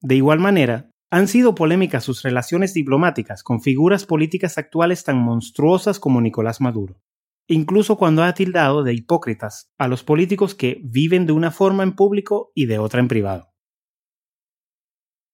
De 0.00 0.14
igual 0.14 0.38
manera, 0.38 0.90
han 1.10 1.28
sido 1.28 1.54
polémicas 1.54 2.04
sus 2.04 2.22
relaciones 2.22 2.74
diplomáticas 2.74 3.42
con 3.42 3.60
figuras 3.60 4.06
políticas 4.06 4.58
actuales 4.58 5.04
tan 5.04 5.18
monstruosas 5.18 5.98
como 5.98 6.20
Nicolás 6.20 6.60
Maduro, 6.60 7.00
incluso 7.48 7.96
cuando 7.96 8.22
ha 8.22 8.34
tildado 8.34 8.82
de 8.82 8.94
hipócritas 8.94 9.70
a 9.78 9.88
los 9.88 10.02
políticos 10.02 10.54
que 10.54 10.80
viven 10.84 11.26
de 11.26 11.32
una 11.32 11.50
forma 11.50 11.82
en 11.82 11.94
público 11.94 12.52
y 12.54 12.66
de 12.66 12.78
otra 12.78 13.00
en 13.00 13.08
privado. 13.08 13.52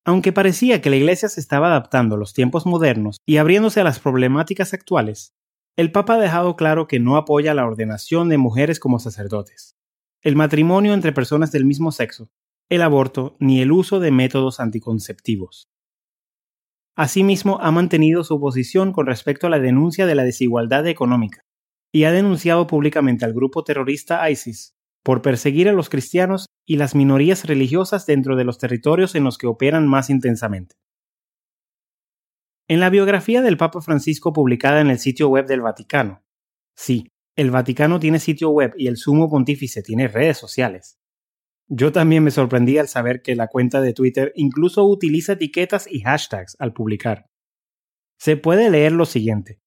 Aunque 0.05 0.33
parecía 0.33 0.81
que 0.81 0.91
la 0.91 0.97
Iglesia 0.97 1.29
se 1.29 1.41
estaba 1.41 1.69
adaptando 1.69 2.17
a 2.17 2.19
los 2.19 2.33
tiempos 2.33 2.67
modernos 2.67 3.19
y 3.25 3.37
abriéndose 3.37 3.81
a 3.81 3.85
las 3.85 4.01
problemáticas 4.01 4.75
actuales, 4.75 5.35
el 5.77 5.93
Papa 5.93 6.15
ha 6.15 6.19
dejado 6.19 6.57
claro 6.57 6.87
que 6.87 6.99
no 6.99 7.17
apoya 7.17 7.55
la 7.55 7.65
ordenación 7.65 8.29
de 8.29 8.37
mujeres 8.37 8.81
como 8.81 8.99
sacerdotes, 8.99 9.77
el 10.21 10.37
matrimonio 10.37 10.93
entre 10.93 11.13
personas 11.13 11.53
del 11.53 11.65
mismo 11.65 11.93
sexo, 11.93 12.31
el 12.69 12.83
aborto 12.83 13.37
ni 13.39 13.61
el 13.61 13.71
uso 13.71 14.01
de 14.01 14.11
métodos 14.11 14.61
anticonceptivos. 14.61 15.69
Asimismo, 16.97 17.59
ha 17.61 17.71
mantenido 17.71 18.23
su 18.23 18.39
posición 18.39 18.93
con 18.93 19.07
respecto 19.07 19.47
a 19.47 19.51
la 19.51 19.61
denuncia 19.61 20.05
de 20.05 20.15
la 20.15 20.25
desigualdad 20.25 20.87
económica 20.87 21.43
y 21.93 22.05
ha 22.05 22.13
denunciado 22.13 22.67
públicamente 22.67 23.25
al 23.25 23.33
grupo 23.33 23.65
terrorista 23.65 24.29
ISIS 24.29 24.75
por 25.03 25.23
perseguir 25.23 25.69
a 25.69 25.73
los 25.73 25.89
cristianos 25.89 26.47
y 26.65 26.77
las 26.77 26.95
minorías 26.95 27.45
religiosas 27.45 28.07
dentro 28.07 28.37
de 28.37 28.45
los 28.45 28.59
territorios 28.59 29.15
en 29.15 29.25
los 29.25 29.39
que 29.39 29.47
operan 29.47 29.87
más 29.87 30.11
intensamente. 30.11 30.77
En 32.69 32.81
la 32.81 32.91
biografía 32.91 33.43
del 33.43 33.57
Papa 33.57 33.81
Francisco 33.81 34.33
publicada 34.33 34.81
en 34.81 34.89
el 34.89 34.99
sitio 34.99 35.29
web 35.29 35.47
del 35.47 35.61
Vaticano, 35.61 36.23
sí, 36.75 37.13
el 37.37 37.51
Vaticano 37.51 37.99
tiene 37.99 38.19
sitio 38.19 38.51
web 38.51 38.73
y 38.77 38.87
el 38.87 38.97
sumo 38.97 39.29
pontífice 39.29 39.83
tiene 39.83 40.09
redes 40.09 40.39
sociales. 40.39 40.99
Yo 41.69 41.91
también 41.91 42.23
me 42.23 42.31
sorprendí 42.31 42.79
al 42.79 42.89
saber 42.89 43.23
que 43.23 43.35
la 43.35 43.49
cuenta 43.49 43.81
de 43.81 43.95
Twitter 43.95 44.33
incluso 44.37 44.85
utiliza 44.85 45.33
etiquetas 45.33 45.87
y 45.91 46.01
hashtags 46.01 46.57
al 46.59 46.73
publicar. 46.73 47.31
Se 48.19 48.37
puede 48.37 48.71
leer 48.71 48.93
lo 48.93 49.07
siguiente. 49.07 49.61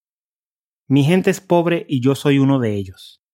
Mi 0.87 1.03
gente 1.03 1.31
es 1.31 1.41
pobre 1.41 1.85
y 1.89 2.01
yo 2.01 2.13
soy 2.15 2.37
uno 2.37 2.59
de 2.59 2.75
ellos. 2.75 3.24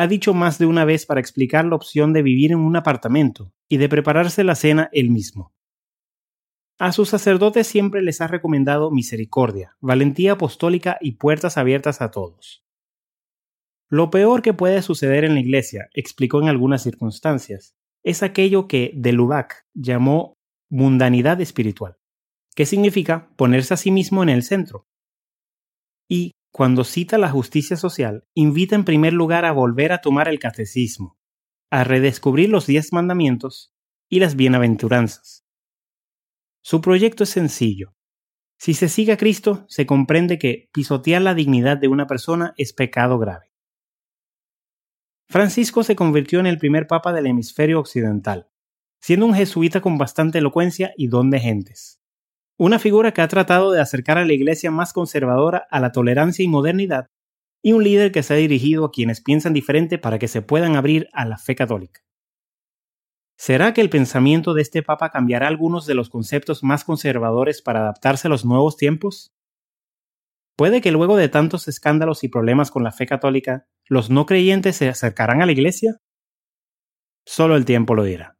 Ha 0.00 0.06
dicho 0.06 0.32
más 0.32 0.58
de 0.58 0.64
una 0.64 0.86
vez 0.86 1.04
para 1.04 1.20
explicar 1.20 1.66
la 1.66 1.74
opción 1.74 2.14
de 2.14 2.22
vivir 2.22 2.52
en 2.52 2.58
un 2.60 2.74
apartamento 2.74 3.52
y 3.68 3.76
de 3.76 3.86
prepararse 3.86 4.44
la 4.44 4.54
cena 4.54 4.88
él 4.94 5.10
mismo. 5.10 5.52
A 6.78 6.92
sus 6.92 7.10
sacerdotes 7.10 7.66
siempre 7.66 8.00
les 8.00 8.22
ha 8.22 8.26
recomendado 8.26 8.90
misericordia, 8.90 9.76
valentía 9.78 10.32
apostólica 10.32 10.96
y 11.02 11.16
puertas 11.16 11.58
abiertas 11.58 12.00
a 12.00 12.10
todos. 12.10 12.64
Lo 13.90 14.08
peor 14.08 14.40
que 14.40 14.54
puede 14.54 14.80
suceder 14.80 15.24
en 15.24 15.34
la 15.34 15.40
iglesia, 15.40 15.90
explicó 15.92 16.40
en 16.40 16.48
algunas 16.48 16.82
circunstancias, 16.82 17.76
es 18.02 18.22
aquello 18.22 18.68
que 18.68 18.92
de 18.94 19.12
Lubac 19.12 19.66
llamó 19.74 20.38
mundanidad 20.70 21.42
espiritual, 21.42 21.98
que 22.54 22.64
significa 22.64 23.28
ponerse 23.36 23.74
a 23.74 23.76
sí 23.76 23.90
mismo 23.90 24.22
en 24.22 24.30
el 24.30 24.44
centro. 24.44 24.86
Y, 26.08 26.32
cuando 26.52 26.84
cita 26.84 27.16
la 27.16 27.30
justicia 27.30 27.76
social, 27.76 28.26
invita 28.34 28.74
en 28.74 28.84
primer 28.84 29.12
lugar 29.12 29.44
a 29.44 29.52
volver 29.52 29.92
a 29.92 30.00
tomar 30.00 30.28
el 30.28 30.38
catecismo, 30.38 31.18
a 31.70 31.84
redescubrir 31.84 32.48
los 32.48 32.66
diez 32.66 32.92
mandamientos 32.92 33.72
y 34.08 34.18
las 34.18 34.34
bienaventuranzas. 34.34 35.46
Su 36.62 36.80
proyecto 36.80 37.24
es 37.24 37.30
sencillo. 37.30 37.94
Si 38.58 38.74
se 38.74 38.88
sigue 38.88 39.12
a 39.12 39.16
Cristo, 39.16 39.64
se 39.68 39.86
comprende 39.86 40.38
que 40.38 40.68
pisotear 40.72 41.22
la 41.22 41.34
dignidad 41.34 41.78
de 41.78 41.88
una 41.88 42.06
persona 42.06 42.52
es 42.56 42.72
pecado 42.72 43.18
grave. 43.18 43.50
Francisco 45.28 45.84
se 45.84 45.94
convirtió 45.94 46.40
en 46.40 46.46
el 46.46 46.58
primer 46.58 46.88
papa 46.88 47.12
del 47.12 47.26
hemisferio 47.26 47.78
occidental, 47.78 48.50
siendo 49.00 49.26
un 49.26 49.34
jesuita 49.34 49.80
con 49.80 49.96
bastante 49.96 50.38
elocuencia 50.38 50.92
y 50.96 51.06
don 51.06 51.30
de 51.30 51.38
gentes. 51.38 51.99
Una 52.60 52.78
figura 52.78 53.12
que 53.14 53.22
ha 53.22 53.28
tratado 53.28 53.72
de 53.72 53.80
acercar 53.80 54.18
a 54.18 54.26
la 54.26 54.34
iglesia 54.34 54.70
más 54.70 54.92
conservadora 54.92 55.66
a 55.70 55.80
la 55.80 55.92
tolerancia 55.92 56.44
y 56.44 56.48
modernidad, 56.48 57.06
y 57.62 57.72
un 57.72 57.82
líder 57.82 58.12
que 58.12 58.22
se 58.22 58.34
ha 58.34 58.36
dirigido 58.36 58.84
a 58.84 58.90
quienes 58.90 59.22
piensan 59.22 59.54
diferente 59.54 59.96
para 59.96 60.18
que 60.18 60.28
se 60.28 60.42
puedan 60.42 60.76
abrir 60.76 61.08
a 61.14 61.24
la 61.24 61.38
fe 61.38 61.54
católica. 61.54 62.02
¿Será 63.38 63.72
que 63.72 63.80
el 63.80 63.88
pensamiento 63.88 64.52
de 64.52 64.60
este 64.60 64.82
papa 64.82 65.08
cambiará 65.08 65.48
algunos 65.48 65.86
de 65.86 65.94
los 65.94 66.10
conceptos 66.10 66.62
más 66.62 66.84
conservadores 66.84 67.62
para 67.62 67.80
adaptarse 67.80 68.28
a 68.28 68.30
los 68.30 68.44
nuevos 68.44 68.76
tiempos? 68.76 69.32
Puede 70.54 70.82
que 70.82 70.92
luego 70.92 71.16
de 71.16 71.30
tantos 71.30 71.66
escándalos 71.66 72.24
y 72.24 72.28
problemas 72.28 72.70
con 72.70 72.84
la 72.84 72.92
fe 72.92 73.06
católica, 73.06 73.68
los 73.86 74.10
no 74.10 74.26
creyentes 74.26 74.76
se 74.76 74.90
acercarán 74.90 75.40
a 75.40 75.46
la 75.46 75.52
iglesia? 75.52 75.96
Solo 77.24 77.56
el 77.56 77.64
tiempo 77.64 77.94
lo 77.94 78.04
dirá. 78.04 78.36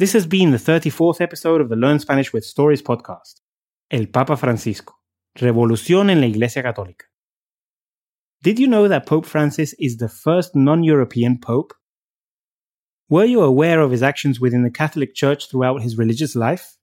This 0.00 0.14
has 0.14 0.26
been 0.26 0.50
the 0.50 0.56
34th 0.56 1.20
episode 1.20 1.60
of 1.60 1.68
the 1.68 1.76
Learn 1.76 1.98
Spanish 1.98 2.32
with 2.32 2.42
Stories 2.42 2.80
podcast. 2.80 3.42
El 3.90 4.06
Papa 4.06 4.34
Francisco. 4.34 4.94
Revolución 5.36 6.08
en 6.08 6.22
la 6.22 6.26
Iglesia 6.26 6.62
Católica. 6.62 7.04
Did 8.42 8.58
you 8.58 8.66
know 8.66 8.88
that 8.88 9.04
Pope 9.04 9.26
Francis 9.26 9.74
is 9.78 9.98
the 9.98 10.08
first 10.08 10.56
non 10.56 10.82
European 10.82 11.36
Pope? 11.38 11.74
Were 13.10 13.26
you 13.26 13.42
aware 13.42 13.82
of 13.82 13.90
his 13.90 14.02
actions 14.02 14.40
within 14.40 14.62
the 14.62 14.70
Catholic 14.70 15.14
Church 15.14 15.50
throughout 15.50 15.82
his 15.82 15.98
religious 15.98 16.34
life? 16.34 16.78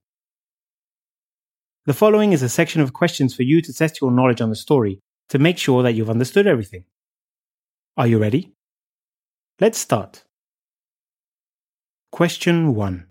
The 1.87 1.95
following 1.95 2.33
is 2.33 2.43
a 2.43 2.49
section 2.49 2.81
of 2.81 2.93
questions 2.93 3.33
for 3.33 3.41
you 3.41 3.63
to 3.63 3.73
test 3.73 3.99
your 3.99 4.11
knowledge 4.11 4.41
on 4.41 4.51
the 4.51 4.55
story 4.55 5.01
to 5.29 5.39
make 5.39 5.57
sure 5.57 5.81
that 5.81 5.93
you've 5.93 6.11
understood 6.11 6.45
everything. 6.45 6.83
Are 7.97 8.05
you 8.05 8.19
ready? 8.19 8.53
Let's 9.59 9.79
start. 9.79 10.23
Question 12.11 12.75
1. 12.75 13.06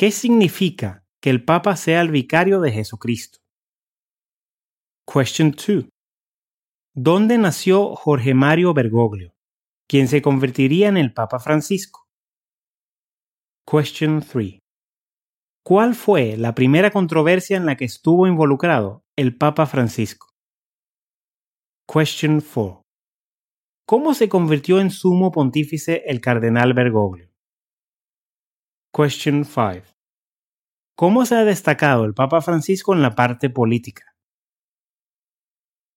¿Qué 0.00 0.12
significa 0.12 1.04
que 1.20 1.28
el 1.28 1.44
Papa 1.44 1.76
sea 1.76 2.00
el 2.00 2.10
vicario 2.10 2.62
de 2.62 2.72
Jesucristo? 2.72 3.40
Question 5.06 5.50
2. 5.50 5.90
¿Dónde 6.94 7.36
nació 7.36 7.94
Jorge 7.96 8.32
Mario 8.32 8.72
Bergoglio, 8.72 9.34
quien 9.86 10.08
se 10.08 10.22
convertiría 10.22 10.88
en 10.88 10.96
el 10.96 11.12
Papa 11.12 11.38
Francisco? 11.38 12.08
Question 13.70 14.22
3. 14.22 14.60
¿Cuál 15.62 15.94
fue 15.94 16.38
la 16.38 16.54
primera 16.54 16.90
controversia 16.90 17.58
en 17.58 17.66
la 17.66 17.76
que 17.76 17.84
estuvo 17.84 18.26
involucrado 18.26 19.04
el 19.16 19.36
Papa 19.36 19.66
Francisco? 19.66 20.28
Question 21.86 22.40
4. 22.40 22.86
¿Cómo 23.84 24.14
se 24.14 24.30
convirtió 24.30 24.80
en 24.80 24.90
sumo 24.90 25.30
pontífice 25.30 26.04
el 26.06 26.22
cardenal 26.22 26.72
Bergoglio? 26.72 27.29
Question 28.92 29.44
5. 29.44 29.86
¿Cómo 30.96 31.24
se 31.24 31.36
ha 31.36 31.44
destacado 31.44 32.04
el 32.04 32.12
Papa 32.12 32.42
Francisco 32.42 32.92
en 32.92 33.02
la 33.02 33.14
parte 33.14 33.48
política? 33.48 34.16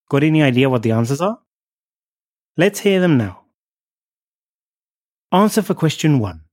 Got 0.08 0.21
any 0.21 0.43
idea 0.43 0.69
what 0.69 0.82
the 0.82 0.93
answers 0.93 1.19
are? 1.19 1.39
Let's 2.56 2.86
hear 2.86 3.01
them 3.01 3.17
now. 3.17 3.47
Answer 5.32 5.63
for 5.63 5.75
question 5.75 6.21
1. 6.21 6.47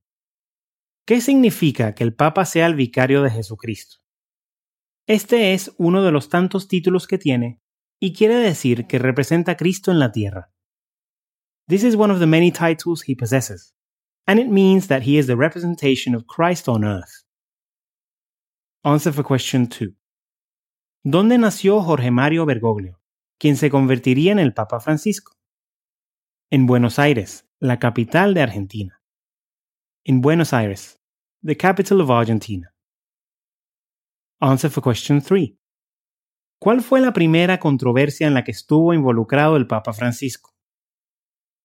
¿Qué 1.06 1.20
significa 1.20 1.94
que 1.94 2.04
el 2.04 2.14
Papa 2.14 2.46
sea 2.46 2.64
el 2.64 2.74
vicario 2.74 3.22
de 3.22 3.30
Jesucristo? 3.30 3.98
Este 5.06 5.52
es 5.52 5.74
uno 5.76 6.02
de 6.02 6.10
los 6.10 6.30
tantos 6.30 6.68
títulos 6.68 7.06
que 7.06 7.18
tiene 7.18 7.60
y 8.00 8.14
quiere 8.14 8.36
decir 8.36 8.86
que 8.86 8.98
representa 8.98 9.52
a 9.52 9.56
Cristo 9.58 9.90
en 9.90 9.98
la 9.98 10.10
tierra. 10.10 10.54
This 11.68 11.84
is 11.84 11.96
one 11.96 12.10
of 12.10 12.18
the 12.18 12.26
many 12.26 12.50
titles 12.50 13.06
he 13.06 13.14
possesses, 13.14 13.74
and 14.30 14.38
it 14.38 14.48
means 14.48 14.86
that 14.86 15.02
he 15.02 15.18
is 15.18 15.26
the 15.26 15.34
representation 15.34 16.14
of 16.14 16.26
Christ 16.26 16.68
on 16.68 16.84
earth. 16.84 17.24
Answer 18.84 19.12
for 19.12 19.24
question 19.24 19.66
2. 19.66 19.94
¿Dónde 21.04 21.36
nació 21.38 21.80
Jorge 21.82 22.10
Mario 22.10 22.46
Bergoglio? 22.46 23.00
quien 23.40 23.56
se 23.56 23.70
convertiría 23.70 24.32
en 24.32 24.38
el 24.38 24.52
Papa 24.52 24.80
Francisco. 24.80 25.32
En 26.50 26.66
Buenos 26.66 26.98
Aires, 26.98 27.48
la 27.58 27.78
capital 27.78 28.34
de 28.34 28.42
Argentina. 28.42 29.02
En 30.04 30.20
Buenos 30.20 30.52
Aires, 30.52 31.00
the 31.42 31.56
capital 31.56 32.02
of 32.02 32.10
Argentina. 32.10 32.70
Answer 34.40 34.70
for 34.70 34.84
question 34.84 35.22
3. 35.22 35.56
¿Cuál 36.60 36.82
fue 36.82 37.00
la 37.00 37.14
primera 37.14 37.58
controversia 37.58 38.26
en 38.26 38.34
la 38.34 38.44
que 38.44 38.50
estuvo 38.50 38.92
involucrado 38.92 39.56
el 39.56 39.66
Papa 39.66 39.94
Francisco? 39.94 40.54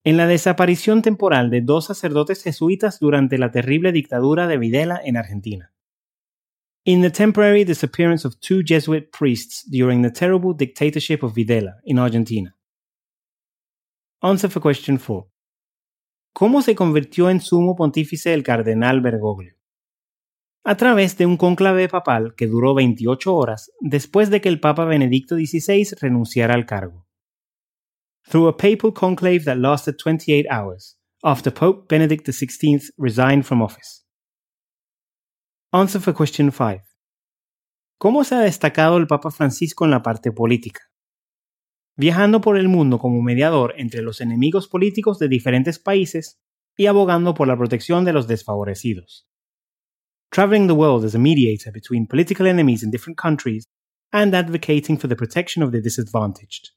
En 0.05 0.15
la 0.15 0.27
desaparición 0.27 1.01
temporal 1.01 1.49
de 1.49 1.59
dos 1.59 1.87
sacerdotes 1.87 2.43
jesuitas 2.43 2.99
durante 2.99 3.37
la 3.37 3.51
terrible 3.51 3.91
dictadura 3.91 4.47
de 4.47 4.57
Videla 4.57 5.01
en 5.03 5.17
Argentina. 5.17 5.75
in 6.85 7.01
the 7.01 7.09
temporary 7.09 7.63
disappearance 7.63 8.23
of 8.25 8.39
two 8.39 8.61
Jesuit 8.63 9.11
priests 9.11 9.63
during 9.63 10.03
the 10.03 10.11
terrible 10.11 10.53
dictatorship 10.53 11.23
of 11.23 11.33
Videla 11.33 11.79
in 11.83 11.97
Argentina. 11.97 12.55
Answer 14.21 14.49
for 14.49 14.61
question 14.61 14.99
4. 14.99 15.27
¿Cómo 16.33 16.61
se 16.61 16.75
convirtió 16.75 17.29
en 17.29 17.41
sumo 17.41 17.75
pontífice 17.75 18.33
el 18.33 18.43
cardenal 18.43 19.01
Bergoglio? 19.01 19.55
A 20.63 20.77
través 20.77 21.17
de 21.17 21.25
un 21.25 21.37
conclave 21.37 21.89
papal 21.89 22.35
que 22.35 22.47
duró 22.47 22.75
28 22.75 23.33
horas 23.33 23.71
después 23.79 24.29
de 24.29 24.41
que 24.41 24.49
el 24.49 24.59
Papa 24.59 24.85
Benedicto 24.85 25.35
XVI 25.35 25.87
renunciara 25.99 26.53
al 26.53 26.65
cargo. 26.65 27.04
Through 28.27 28.47
a 28.47 28.53
papal 28.53 28.91
conclave 28.91 29.45
that 29.45 29.59
lasted 29.59 29.99
28 29.99 30.47
hours, 30.49 30.97
after 31.23 31.51
Pope 31.51 31.87
Benedict 31.87 32.25
XVI 32.25 32.81
resigned 32.97 33.45
from 33.45 33.61
office. 33.61 34.03
Answer 35.71 35.99
for 35.99 36.13
question 36.13 36.51
5. 36.51 36.81
¿Cómo 37.99 38.23
se 38.23 38.33
ha 38.33 38.39
destacado 38.39 38.97
el 38.97 39.05
Papa 39.05 39.29
Francisco 39.29 39.85
en 39.85 39.91
la 39.91 40.01
parte 40.01 40.31
política? 40.31 40.81
Viajando 41.97 42.41
por 42.41 42.57
el 42.57 42.67
mundo 42.67 42.97
como 42.97 43.21
mediador 43.21 43.75
entre 43.77 44.01
los 44.01 44.19
enemigos 44.21 44.67
políticos 44.67 45.19
de 45.19 45.27
diferentes 45.27 45.77
países 45.77 46.39
y 46.75 46.87
abogando 46.87 47.35
por 47.35 47.47
la 47.47 47.55
protección 47.55 48.05
de 48.05 48.13
los 48.13 48.27
desfavorecidos. 48.27 49.27
Traveling 50.31 50.65
the 50.67 50.73
world 50.73 51.05
as 51.05 51.13
a 51.13 51.19
mediator 51.19 51.71
between 51.71 52.07
political 52.07 52.47
enemies 52.47 52.81
in 52.81 52.89
different 52.89 53.19
countries 53.21 53.65
and 54.11 54.33
advocating 54.33 54.97
for 54.97 55.07
the 55.07 55.15
protection 55.15 55.63
of 55.63 55.71
the 55.71 55.79
disadvantaged. 55.79 56.71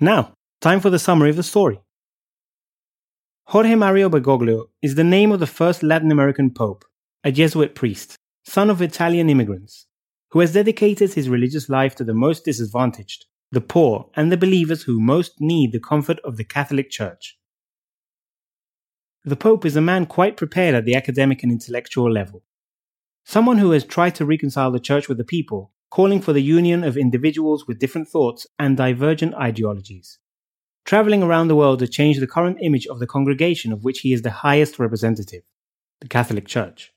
Now, 0.00 0.34
time 0.60 0.80
for 0.80 0.90
the 0.90 0.98
summary 0.98 1.30
of 1.30 1.36
the 1.36 1.42
story. 1.42 1.80
Jorge 3.44 3.74
Mario 3.76 4.10
Bergoglio 4.10 4.66
is 4.82 4.94
the 4.94 5.04
name 5.04 5.32
of 5.32 5.40
the 5.40 5.46
first 5.46 5.82
Latin 5.82 6.12
American 6.12 6.52
pope 6.52 6.84
a 7.24 7.32
Jesuit 7.32 7.74
priest, 7.74 8.14
son 8.44 8.70
of 8.70 8.82
Italian 8.82 9.28
immigrants, 9.30 9.86
who 10.30 10.40
has 10.40 10.52
dedicated 10.52 11.14
his 11.14 11.28
religious 11.28 11.68
life 11.68 11.96
to 11.96 12.04
the 12.04 12.14
most 12.14 12.44
disadvantaged, 12.44 13.24
the 13.50 13.60
poor, 13.60 14.10
and 14.14 14.30
the 14.30 14.36
believers 14.36 14.82
who 14.82 15.00
most 15.00 15.40
need 15.40 15.72
the 15.72 15.80
comfort 15.80 16.20
of 16.24 16.36
the 16.36 16.44
Catholic 16.44 16.90
Church. 16.90 17.38
The 19.24 19.34
Pope 19.34 19.64
is 19.64 19.74
a 19.76 19.80
man 19.80 20.06
quite 20.06 20.36
prepared 20.36 20.74
at 20.74 20.84
the 20.84 20.94
academic 20.94 21.42
and 21.42 21.50
intellectual 21.50 22.12
level. 22.12 22.44
Someone 23.24 23.58
who 23.58 23.72
has 23.72 23.82
tried 23.82 24.14
to 24.16 24.26
reconcile 24.26 24.70
the 24.70 24.78
Church 24.78 25.08
with 25.08 25.18
the 25.18 25.24
people, 25.24 25.72
calling 25.90 26.20
for 26.20 26.32
the 26.32 26.42
union 26.42 26.84
of 26.84 26.96
individuals 26.96 27.66
with 27.66 27.78
different 27.78 28.08
thoughts 28.08 28.46
and 28.58 28.76
divergent 28.76 29.34
ideologies. 29.34 30.18
Traveling 30.84 31.22
around 31.22 31.48
the 31.48 31.56
world 31.56 31.78
to 31.80 31.88
change 31.88 32.18
the 32.18 32.26
current 32.26 32.58
image 32.62 32.86
of 32.86 32.98
the 32.98 33.06
congregation 33.06 33.72
of 33.72 33.84
which 33.84 34.00
he 34.00 34.12
is 34.12 34.22
the 34.22 34.30
highest 34.30 34.78
representative, 34.78 35.42
the 36.00 36.08
Catholic 36.08 36.46
Church. 36.46 36.92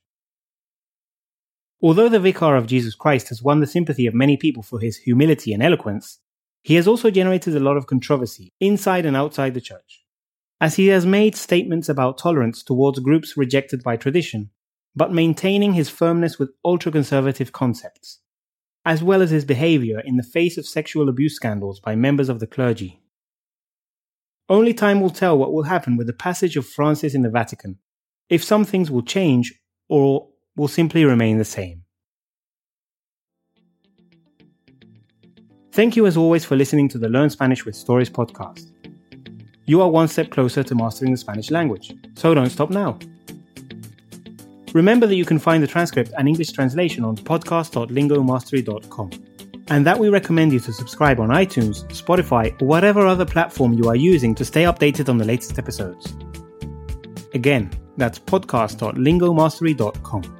Although 1.81 2.09
the 2.09 2.19
Vicar 2.19 2.55
of 2.55 2.67
Jesus 2.67 2.93
Christ 2.93 3.29
has 3.29 3.41
won 3.41 3.61
the 3.61 3.67
sympathy 3.67 4.05
of 4.05 4.13
many 4.13 4.35
people 4.35 4.61
for 4.61 4.79
his 4.79 4.97
humility 4.97 5.53
and 5.53 5.63
eloquence, 5.63 6.19
he 6.61 6.75
has 6.75 6.87
also 6.87 7.09
generated 7.09 7.55
a 7.55 7.59
lot 7.61 7.77
of 7.77 7.87
controversy 7.87 8.51
inside 8.59 9.05
and 9.05 9.15
outside 9.15 9.53
the 9.53 9.61
church, 9.61 10.03
as 10.59 10.75
he 10.75 10.87
has 10.87 11.05
made 11.05 11.35
statements 11.35 11.87
about 11.87 12.17
tolerance 12.17 12.63
towards 12.63 12.99
groups 12.99 13.37
rejected 13.37 13.81
by 13.81 13.95
tradition, 13.95 14.49
but 14.93 15.13
maintaining 15.13 15.73
his 15.73 15.89
firmness 15.89 16.37
with 16.37 16.51
ultra 16.65 16.91
conservative 16.91 17.53
concepts, 17.53 18.19
as 18.89 19.03
well 19.03 19.21
as 19.21 19.29
his 19.29 19.45
behavior 19.45 19.99
in 20.03 20.17
the 20.17 20.23
face 20.23 20.57
of 20.57 20.65
sexual 20.65 21.09
abuse 21.09 21.35
scandals 21.35 21.79
by 21.79 21.95
members 21.95 22.27
of 22.27 22.39
the 22.39 22.47
clergy. 22.47 22.99
Only 24.49 24.73
time 24.73 24.99
will 24.99 25.11
tell 25.11 25.37
what 25.37 25.53
will 25.53 25.61
happen 25.75 25.95
with 25.95 26.07
the 26.07 26.21
passage 26.27 26.57
of 26.57 26.65
Francis 26.65 27.13
in 27.13 27.21
the 27.21 27.29
Vatican, 27.29 27.77
if 28.29 28.43
some 28.43 28.65
things 28.65 28.89
will 28.89 29.03
change 29.03 29.53
or 29.89 30.27
will 30.55 30.67
simply 30.67 31.05
remain 31.05 31.37
the 31.37 31.45
same. 31.45 31.83
Thank 35.71 35.95
you 35.95 36.07
as 36.07 36.17
always 36.17 36.43
for 36.43 36.55
listening 36.55 36.89
to 36.89 36.97
the 36.97 37.09
Learn 37.09 37.29
Spanish 37.29 37.65
with 37.65 37.75
Stories 37.75 38.09
podcast. 38.09 38.71
You 39.67 39.83
are 39.83 39.89
one 39.91 40.07
step 40.07 40.31
closer 40.31 40.63
to 40.63 40.73
mastering 40.73 41.11
the 41.11 41.17
Spanish 41.17 41.51
language, 41.51 41.93
so 42.15 42.33
don't 42.33 42.49
stop 42.49 42.71
now. 42.71 42.97
Remember 44.73 45.07
that 45.07 45.15
you 45.15 45.25
can 45.25 45.39
find 45.39 45.63
the 45.63 45.67
transcript 45.67 46.11
and 46.17 46.27
English 46.27 46.51
translation 46.51 47.03
on 47.03 47.15
podcast.lingomastery.com. 47.15 49.09
and 49.71 49.85
that 49.85 49.99
we 49.99 50.09
recommend 50.09 50.51
you 50.51 50.59
to 50.59 50.73
subscribe 50.73 51.19
on 51.19 51.29
iTunes, 51.29 51.85
Spotify, 51.89 52.59
or 52.61 52.65
whatever 52.65 53.05
other 53.05 53.25
platform 53.25 53.73
you 53.73 53.87
are 53.87 53.95
using 53.95 54.33
to 54.33 54.43
stay 54.43 54.63
updated 54.63 55.09
on 55.09 55.19
the 55.19 55.25
latest 55.25 55.59
episodes. 55.59 56.11
Again, 57.33 57.69
that's 57.95 58.17
podcast.lingomastery.com. 58.17 60.37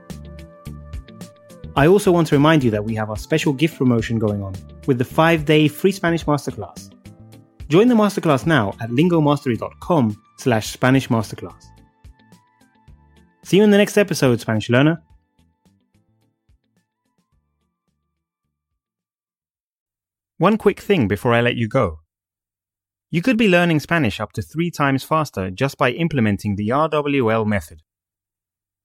I 1.76 1.88
also 1.88 2.12
want 2.12 2.26
to 2.28 2.36
remind 2.36 2.64
you 2.64 2.72
that 2.72 2.84
we 2.84 2.96
have 2.96 3.12
our 3.12 3.18
special 3.18 3.54
gift 3.54 3.78
promotion 3.78 4.18
going 4.18 4.42
on 4.42 4.56
with 4.88 4.98
the 4.98 5.06
5-day 5.06 5.68
free 5.68 5.92
Spanish 5.92 6.26
masterclass. 6.26 6.92
Join 7.68 7.88
the 7.88 7.96
masterclass 7.96 8.48
now 8.48 8.74
at 8.82 8.90
lingomastery.com 8.90 10.20
slash 10.38 10.72
Spanish 10.72 11.10
masterclass. 11.10 11.68
See 13.50 13.58
you 13.58 13.64
in 13.64 13.72
the 13.72 13.80
next 13.80 13.98
episode, 13.98 14.40
Spanish 14.40 14.70
learner. 14.70 15.02
One 20.38 20.56
quick 20.56 20.80
thing 20.80 21.08
before 21.08 21.34
I 21.34 21.42
let 21.42 21.56
you 21.56 21.68
go. 21.68 22.02
You 23.10 23.24
could 23.24 23.38
be 23.38 23.48
learning 23.48 23.80
Spanish 23.80 24.20
up 24.20 24.34
to 24.34 24.44
three 24.44 24.70
times 24.70 25.04
faster 25.04 25.50
just 25.50 25.80
by 25.80 25.90
implementing 25.90 26.58
the 26.58 26.70
RWL 26.70 27.48
method. 27.48 27.82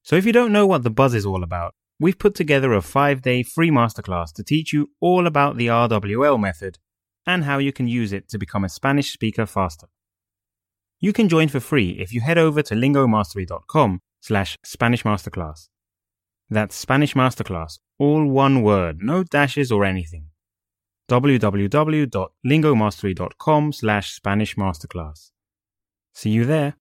So 0.03 0.16
if 0.16 0.24
you 0.24 0.33
don't 0.33 0.50
know 0.50 0.66
what 0.66 0.83
the 0.83 0.88
buzz 0.88 1.12
is 1.12 1.27
all 1.27 1.42
about, 1.42 1.74
we've 2.00 2.18
put 2.18 2.35
together 2.35 2.72
a 2.72 2.81
five 2.81 3.20
day 3.20 3.42
free 3.42 3.70
masterclass 3.70 4.33
to 4.33 4.42
teach 4.42 4.72
you 4.72 4.92
all 4.98 5.27
about 5.27 5.59
the 5.59 5.66
RWL 5.66 6.40
method 6.40 6.79
and 7.27 7.44
how 7.44 7.59
you 7.59 7.70
can 7.70 7.87
use 7.87 8.14
it 8.14 8.31
to 8.31 8.38
become 8.38 8.64
a 8.64 8.70
Spanish 8.70 9.12
speaker 9.12 9.44
faster. 9.44 9.88
You 11.00 11.12
can 11.12 11.29
join 11.29 11.48
for 11.48 11.61
free 11.61 11.98
if 12.00 12.14
you 12.14 12.22
head 12.22 12.38
over 12.38 12.62
to 12.62 12.74
lingomastery.com 12.74 14.00
slash 14.24 14.58
Spanish 14.64 15.04
Masterclass. 15.04 15.68
That's 16.48 16.74
Spanish 16.74 17.12
Masterclass, 17.14 17.78
all 17.98 18.26
one 18.26 18.62
word, 18.62 19.02
no 19.02 19.22
dashes 19.22 19.70
or 19.70 19.84
anything. 19.84 20.28
www.lingomastery.com 21.10 23.72
slash 23.72 24.14
Spanish 24.14 24.56
Masterclass. 24.56 25.32
See 26.14 26.30
you 26.30 26.46
there. 26.46 26.78